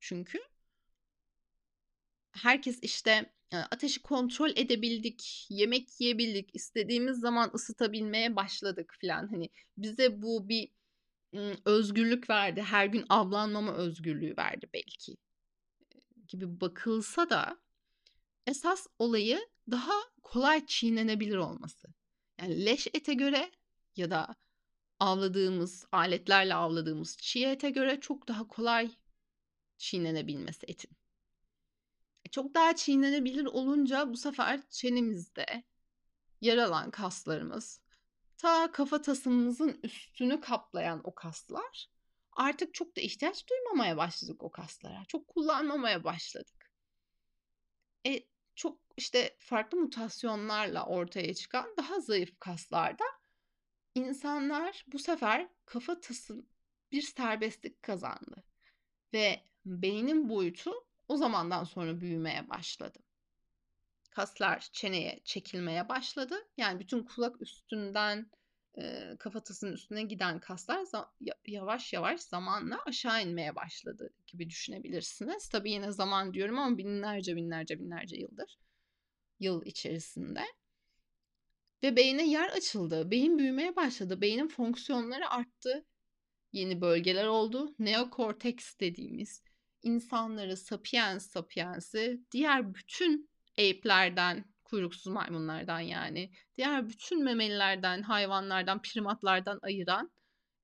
Çünkü, 0.00 0.38
herkes 2.32 2.78
işte 2.82 3.32
ateşi 3.50 4.02
kontrol 4.02 4.50
edebildik, 4.56 5.46
yemek 5.50 6.00
yiyebildik, 6.00 6.54
istediğimiz 6.54 7.20
zaman 7.20 7.50
ısıtabilmeye 7.54 8.36
başladık 8.36 8.94
falan. 9.00 9.28
Hani 9.28 9.50
bize 9.76 10.22
bu 10.22 10.48
bir 10.48 10.70
özgürlük 11.64 12.30
verdi, 12.30 12.62
her 12.62 12.86
gün 12.86 13.04
avlanmama 13.08 13.72
özgürlüğü 13.72 14.36
verdi 14.36 14.66
belki 14.74 15.16
gibi 16.28 16.60
bakılsa 16.60 17.30
da 17.30 17.58
esas 18.46 18.86
olayı 18.98 19.48
daha 19.70 19.92
kolay 20.22 20.66
çiğnenebilir 20.66 21.36
olması. 21.36 21.88
Yani 22.40 22.66
leş 22.66 22.86
ete 22.94 23.14
göre 23.14 23.50
ya 23.96 24.10
da 24.10 24.34
avladığımız, 25.00 25.86
aletlerle 25.92 26.54
avladığımız 26.54 27.16
çiğ 27.16 27.46
ete 27.46 27.70
göre 27.70 28.00
çok 28.00 28.28
daha 28.28 28.48
kolay 28.48 28.90
çiğnenebilmesi 29.78 30.66
etin. 30.68 30.90
E, 32.24 32.28
çok 32.30 32.54
daha 32.54 32.76
çiğnenebilir 32.76 33.44
olunca 33.44 34.12
bu 34.12 34.16
sefer 34.16 34.60
çenemizde 34.70 35.64
yer 36.40 36.58
alan 36.58 36.90
kaslarımız, 36.90 37.80
ta 38.38 38.72
kafa 38.72 39.02
tasımızın 39.02 39.80
üstünü 39.82 40.40
kaplayan 40.40 41.00
o 41.04 41.14
kaslar 41.14 41.88
artık 42.38 42.74
çok 42.74 42.96
da 42.96 43.00
ihtiyaç 43.00 43.48
duymamaya 43.50 43.96
başladık 43.96 44.42
o 44.42 44.50
kaslara. 44.50 45.04
Çok 45.08 45.28
kullanmamaya 45.28 46.04
başladık. 46.04 46.72
E 48.06 48.22
çok 48.54 48.80
işte 48.96 49.36
farklı 49.38 49.78
mutasyonlarla 49.78 50.86
ortaya 50.86 51.34
çıkan 51.34 51.74
daha 51.76 52.00
zayıf 52.00 52.40
kaslarda 52.40 53.04
insanlar 53.94 54.84
bu 54.92 54.98
sefer 54.98 55.48
kafatası 55.64 56.46
bir 56.92 57.02
serbestlik 57.02 57.82
kazandı 57.82 58.44
ve 59.12 59.42
beynin 59.66 60.28
boyutu 60.28 60.72
o 61.08 61.16
zamandan 61.16 61.64
sonra 61.64 62.00
büyümeye 62.00 62.48
başladı. 62.48 62.98
Kaslar 64.18 64.68
çeneye 64.72 65.20
çekilmeye 65.24 65.88
başladı. 65.88 66.34
Yani 66.56 66.80
bütün 66.80 67.02
kulak 67.02 67.42
üstünden 67.42 68.30
e, 68.78 69.16
kafatasının 69.18 69.72
üstüne 69.72 70.02
giden 70.02 70.40
kaslar 70.40 70.86
yavaş 71.46 71.92
yavaş 71.92 72.20
zamanla 72.20 72.78
aşağı 72.86 73.22
inmeye 73.22 73.56
başladı 73.56 74.14
gibi 74.26 74.50
düşünebilirsiniz. 74.50 75.48
Tabii 75.48 75.70
yine 75.70 75.92
zaman 75.92 76.34
diyorum 76.34 76.58
ama 76.58 76.78
binlerce 76.78 77.36
binlerce 77.36 77.78
binlerce 77.80 78.16
yıldır 78.16 78.58
yıl 79.40 79.64
içerisinde. 79.64 80.44
Ve 81.82 81.96
beyne 81.96 82.28
yer 82.28 82.48
açıldı. 82.48 83.10
Beyin 83.10 83.38
büyümeye 83.38 83.76
başladı. 83.76 84.20
Beynin 84.20 84.48
fonksiyonları 84.48 85.30
arttı. 85.30 85.86
Yeni 86.52 86.80
bölgeler 86.80 87.26
oldu. 87.26 87.74
Neokorteks 87.78 88.78
dediğimiz 88.80 89.42
insanları 89.82 90.56
sapiens 90.56 91.26
sapiensi 91.26 92.20
diğer 92.32 92.74
bütün 92.74 93.27
ape'lerden 93.58 94.44
kuyruksuz 94.64 95.12
maymunlardan 95.12 95.80
yani 95.80 96.32
diğer 96.56 96.88
bütün 96.88 97.24
memelilerden, 97.24 98.02
hayvanlardan, 98.02 98.82
primatlardan 98.82 99.58
ayıran 99.62 100.10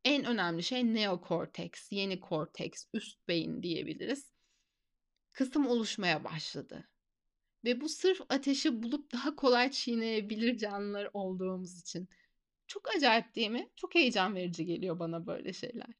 en 0.04 0.24
önemli 0.24 0.62
şey 0.62 0.94
neokorteks, 0.94 1.92
yeni 1.92 2.20
korteks, 2.20 2.86
üst 2.92 3.28
beyin 3.28 3.62
diyebiliriz. 3.62 4.30
Kısım 5.32 5.66
oluşmaya 5.66 6.24
başladı. 6.24 6.88
Ve 7.64 7.80
bu 7.80 7.88
sırf 7.88 8.20
ateşi 8.28 8.82
bulup 8.82 9.12
daha 9.12 9.36
kolay 9.36 9.70
çiğneyebilir 9.70 10.56
canlılar 10.56 11.10
olduğumuz 11.12 11.80
için. 11.80 12.08
Çok 12.66 12.96
acayip 12.96 13.34
değil 13.34 13.50
mi? 13.50 13.70
Çok 13.76 13.94
heyecan 13.94 14.34
verici 14.34 14.66
geliyor 14.66 14.98
bana 14.98 15.26
böyle 15.26 15.52
şeyler. 15.52 15.90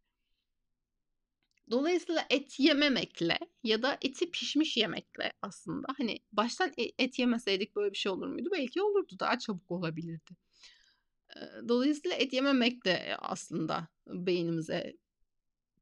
Dolayısıyla 1.71 2.27
et 2.31 2.61
yememekle 2.61 3.39
ya 3.65 3.83
da 3.83 3.99
eti 4.03 4.31
pişmiş 4.31 4.77
yemekle 4.77 5.33
aslında 5.43 5.89
hani 5.97 6.19
baştan 6.33 6.73
e, 6.79 7.05
et 7.05 7.19
yemeseydik 7.19 7.77
böyle 7.77 7.93
bir 7.93 7.99
şey 7.99 8.13
olur 8.13 8.27
muydu? 8.29 8.49
Belki 8.53 8.83
olurdu 8.83 9.17
daha 9.21 9.39
çabuk 9.39 9.71
olabilirdi. 9.71 10.37
Dolayısıyla 11.69 12.17
et 12.17 12.33
yememek 12.33 12.85
de 12.85 13.17
aslında 13.19 13.89
beynimize 14.07 14.97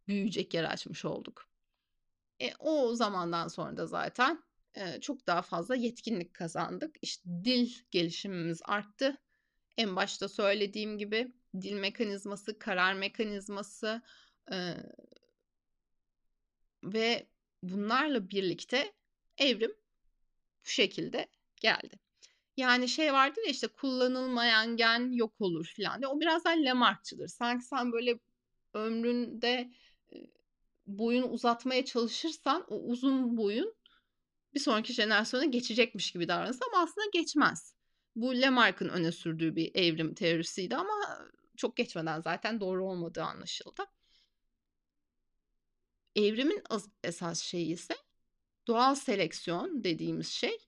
büyüyecek 0.08 0.54
yer 0.54 0.64
açmış 0.64 1.04
olduk. 1.04 1.48
E, 2.40 2.52
o 2.58 2.94
zamandan 2.94 3.48
sonra 3.48 3.76
da 3.76 3.86
zaten, 3.86 4.42
eee, 4.76 4.98
çok 5.00 5.26
daha 5.26 5.42
fazla 5.42 5.76
yetkinlik 5.76 6.34
kazandık. 6.34 6.96
İşte, 7.02 7.30
dil 7.44 7.70
gelişimimiz 7.90 8.60
arttı. 8.64 9.16
En 9.76 9.96
başta 9.96 10.28
söylediğim 10.28 10.98
gibi 10.98 11.32
dil 11.60 11.72
mekanizması, 11.74 12.58
karar 12.58 12.94
mekanizması, 12.94 14.02
eee 14.50 14.76
ve 16.84 17.26
bunlarla 17.62 18.30
birlikte 18.30 18.92
evrim 19.38 19.72
bu 20.66 20.70
şekilde 20.70 21.28
geldi. 21.60 21.96
Yani 22.56 22.88
şey 22.88 23.12
vardır 23.12 23.42
ya, 23.46 23.50
işte, 23.52 23.68
kullanılmayan 23.68 24.76
gen 24.76 25.12
yok 25.12 25.34
olur 25.40 25.66
filan 25.76 26.00
diye. 26.02 26.08
O 26.08 26.20
biraz 26.20 26.44
daha 26.44 26.54
Lamarck'çıdır. 26.54 27.28
Sanki 27.28 27.64
sen 27.64 27.92
böyle 27.92 28.20
ömründe, 28.74 29.72
eee, 30.10 30.30
boyunu 30.86 31.26
uzatmaya 31.26 31.84
çalışırsan 31.84 32.64
o 32.68 32.76
uzun 32.76 33.36
boyun 33.36 33.74
bir 34.54 34.60
sonraki 34.60 34.92
jenerasyona 34.92 35.44
geçecekmiş 35.44 36.12
gibi 36.12 36.28
davranırsın 36.28 36.66
ama 36.72 36.82
aslında 36.82 37.06
geçmez. 37.12 37.74
Bu 38.16 38.40
Lamarck'ın 38.40 38.88
öne 38.88 39.12
sürdüğü 39.12 39.56
bir 39.56 39.70
evrim 39.74 40.14
teorisiydi 40.14 40.76
ama 40.76 40.94
çok 41.56 41.76
geçmeden 41.76 42.20
zaten 42.20 42.60
doğru 42.60 42.86
olmadığı 42.86 43.22
anlaşıldı. 43.22 43.82
Evrimin 46.16 46.62
as 46.70 46.88
esas 47.04 47.40
şeyi 47.40 47.72
ise 47.72 47.94
doğal 48.66 48.94
seleksiyon 48.94 49.84
dediğimiz 49.84 50.28
şey, 50.28 50.58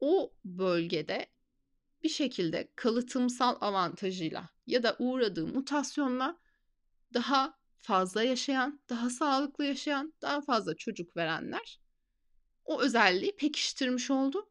o 0.00 0.34
bölgede 0.44 1.26
bir 2.02 2.08
şekilde 2.08 2.72
kalıtımsal 2.76 3.56
avantajıyla 3.60 4.48
ya 4.66 4.82
da 4.82 4.96
uğradığı 4.98 5.46
mutasyonla 5.46 6.38
daha 7.14 7.58
fazla 7.78 8.22
yaşayan, 8.22 8.80
daha 8.88 9.10
sağlıklı 9.10 9.64
yaşayan, 9.64 10.14
daha 10.22 10.40
fazla 10.40 10.76
çocuk 10.76 11.16
verenler 11.16 11.82
o 12.64 12.80
özelliği 12.80 13.36
pekiştirmiş 13.36 14.10
oldu. 14.10 14.50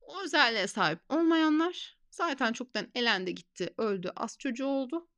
O 0.00 0.22
özelliğe 0.22 0.66
sahip 0.66 1.00
olmayanlar 1.08 1.98
zaten 2.10 2.52
çoktan 2.52 2.86
elendi 2.94 3.34
gitti, 3.34 3.74
öldü, 3.78 4.12
az 4.16 4.38
çocuğu 4.38 4.66
oldu. 4.66 5.08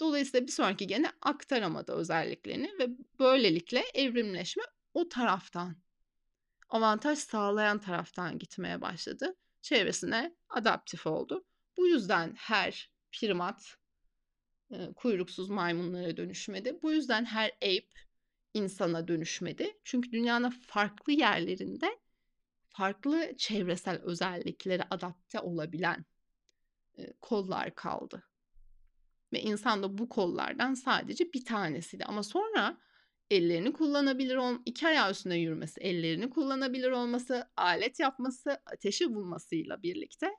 Dolayısıyla 0.00 0.46
bir 0.46 0.52
sonraki 0.52 0.86
gene 0.86 1.12
aktaramadı 1.22 1.92
özelliklerini 1.92 2.78
ve 2.78 2.88
böylelikle 3.18 3.84
evrimleşme 3.94 4.62
o 4.94 5.08
taraftan, 5.08 5.76
avantaj 6.68 7.18
sağlayan 7.18 7.78
taraftan 7.78 8.38
gitmeye 8.38 8.80
başladı. 8.80 9.36
Çevresine 9.62 10.36
adaptif 10.48 11.06
oldu. 11.06 11.44
Bu 11.76 11.86
yüzden 11.86 12.34
her 12.36 12.90
primat 13.12 13.76
e, 14.70 14.92
kuyruksuz 14.96 15.50
maymunlara 15.50 16.16
dönüşmedi. 16.16 16.78
Bu 16.82 16.92
yüzden 16.92 17.24
her 17.24 17.50
ape 17.50 17.88
insana 18.54 19.08
dönüşmedi. 19.08 19.78
Çünkü 19.84 20.12
dünyanın 20.12 20.50
farklı 20.50 21.12
yerlerinde 21.12 21.98
farklı 22.68 23.36
çevresel 23.36 24.02
özelliklere 24.02 24.82
adapte 24.90 25.40
olabilen 25.40 26.04
e, 26.98 27.12
kollar 27.20 27.74
kaldı. 27.74 28.27
Ve 29.32 29.40
insan 29.42 29.82
da 29.82 29.98
bu 29.98 30.08
kollardan 30.08 30.74
sadece 30.74 31.32
bir 31.32 31.44
tanesiydi. 31.44 32.04
Ama 32.04 32.22
sonra 32.22 32.78
ellerini 33.30 33.72
kullanabilir 33.72 34.36
ol 34.36 34.54
iki 34.66 34.88
ayağı 34.88 35.10
üstünde 35.10 35.34
yürümesi, 35.34 35.80
ellerini 35.80 36.30
kullanabilir 36.30 36.90
olması, 36.90 37.50
alet 37.56 38.00
yapması, 38.00 38.50
ateşi 38.66 39.14
bulmasıyla 39.14 39.82
birlikte 39.82 40.30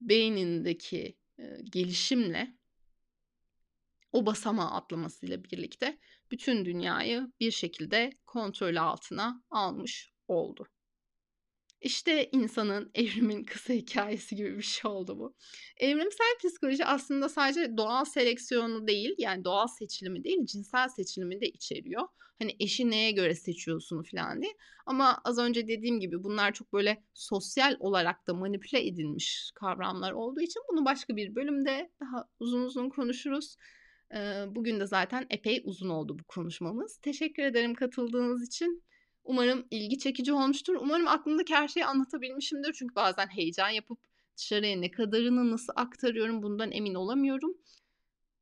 beynindeki 0.00 1.18
e, 1.38 1.58
gelişimle 1.64 2.56
o 4.12 4.26
basamağı 4.26 4.70
atlamasıyla 4.70 5.44
birlikte 5.44 5.98
bütün 6.30 6.64
dünyayı 6.64 7.32
bir 7.40 7.50
şekilde 7.50 8.12
kontrol 8.26 8.76
altına 8.76 9.42
almış 9.50 10.12
oldu. 10.28 10.71
İşte 11.82 12.28
insanın 12.32 12.90
evrimin 12.94 13.44
kısa 13.44 13.72
hikayesi 13.72 14.36
gibi 14.36 14.56
bir 14.56 14.62
şey 14.62 14.90
oldu 14.90 15.18
bu. 15.18 15.34
Evrimsel 15.76 16.36
psikoloji 16.38 16.84
aslında 16.84 17.28
sadece 17.28 17.76
doğal 17.76 18.04
seleksiyonu 18.04 18.86
değil, 18.86 19.14
yani 19.18 19.44
doğal 19.44 19.66
seçilimi 19.66 20.24
değil, 20.24 20.46
cinsel 20.46 20.88
seçilimi 20.88 21.40
de 21.40 21.48
içeriyor. 21.48 22.08
Hani 22.38 22.56
eşi 22.60 22.90
neye 22.90 23.10
göre 23.10 23.34
seçiyorsun 23.34 24.02
falan 24.02 24.42
diye. 24.42 24.52
Ama 24.86 25.20
az 25.24 25.38
önce 25.38 25.68
dediğim 25.68 26.00
gibi 26.00 26.22
bunlar 26.22 26.52
çok 26.52 26.72
böyle 26.72 27.04
sosyal 27.14 27.76
olarak 27.80 28.26
da 28.26 28.34
manipüle 28.34 28.86
edilmiş 28.86 29.52
kavramlar 29.54 30.12
olduğu 30.12 30.40
için 30.40 30.62
bunu 30.72 30.84
başka 30.84 31.16
bir 31.16 31.34
bölümde 31.34 31.90
daha 32.00 32.28
uzun 32.40 32.62
uzun 32.62 32.88
konuşuruz. 32.88 33.56
Bugün 34.46 34.80
de 34.80 34.86
zaten 34.86 35.26
epey 35.30 35.62
uzun 35.64 35.88
oldu 35.88 36.18
bu 36.18 36.24
konuşmamız. 36.24 36.96
Teşekkür 36.96 37.42
ederim 37.42 37.74
katıldığınız 37.74 38.46
için. 38.46 38.84
Umarım 39.24 39.66
ilgi 39.70 39.98
çekici 39.98 40.32
olmuştur. 40.32 40.74
Umarım 40.80 41.08
aklımdaki 41.08 41.54
her 41.54 41.68
şeyi 41.68 41.86
anlatabilmişimdir. 41.86 42.72
Çünkü 42.72 42.94
bazen 42.94 43.26
heyecan 43.26 43.68
yapıp 43.68 43.98
dışarıya 44.36 44.76
ne 44.76 44.90
kadarını 44.90 45.50
nasıl 45.50 45.72
aktarıyorum 45.76 46.42
bundan 46.42 46.72
emin 46.72 46.94
olamıyorum. 46.94 47.56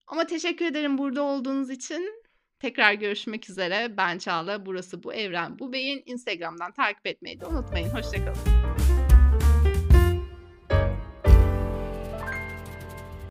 Ama 0.06 0.26
teşekkür 0.26 0.64
ederim 0.64 0.98
burada 0.98 1.22
olduğunuz 1.22 1.70
için. 1.70 2.22
Tekrar 2.58 2.92
görüşmek 2.92 3.50
üzere. 3.50 3.96
Ben 3.96 4.18
Çağla. 4.18 4.66
Burası 4.66 5.02
Bu 5.02 5.14
Evren 5.14 5.58
Bu 5.58 5.72
Beyin. 5.72 6.02
Instagram'dan 6.06 6.72
takip 6.72 7.06
etmeyi 7.06 7.40
de 7.40 7.46
unutmayın. 7.46 7.88
Hoşçakalın. 7.88 8.99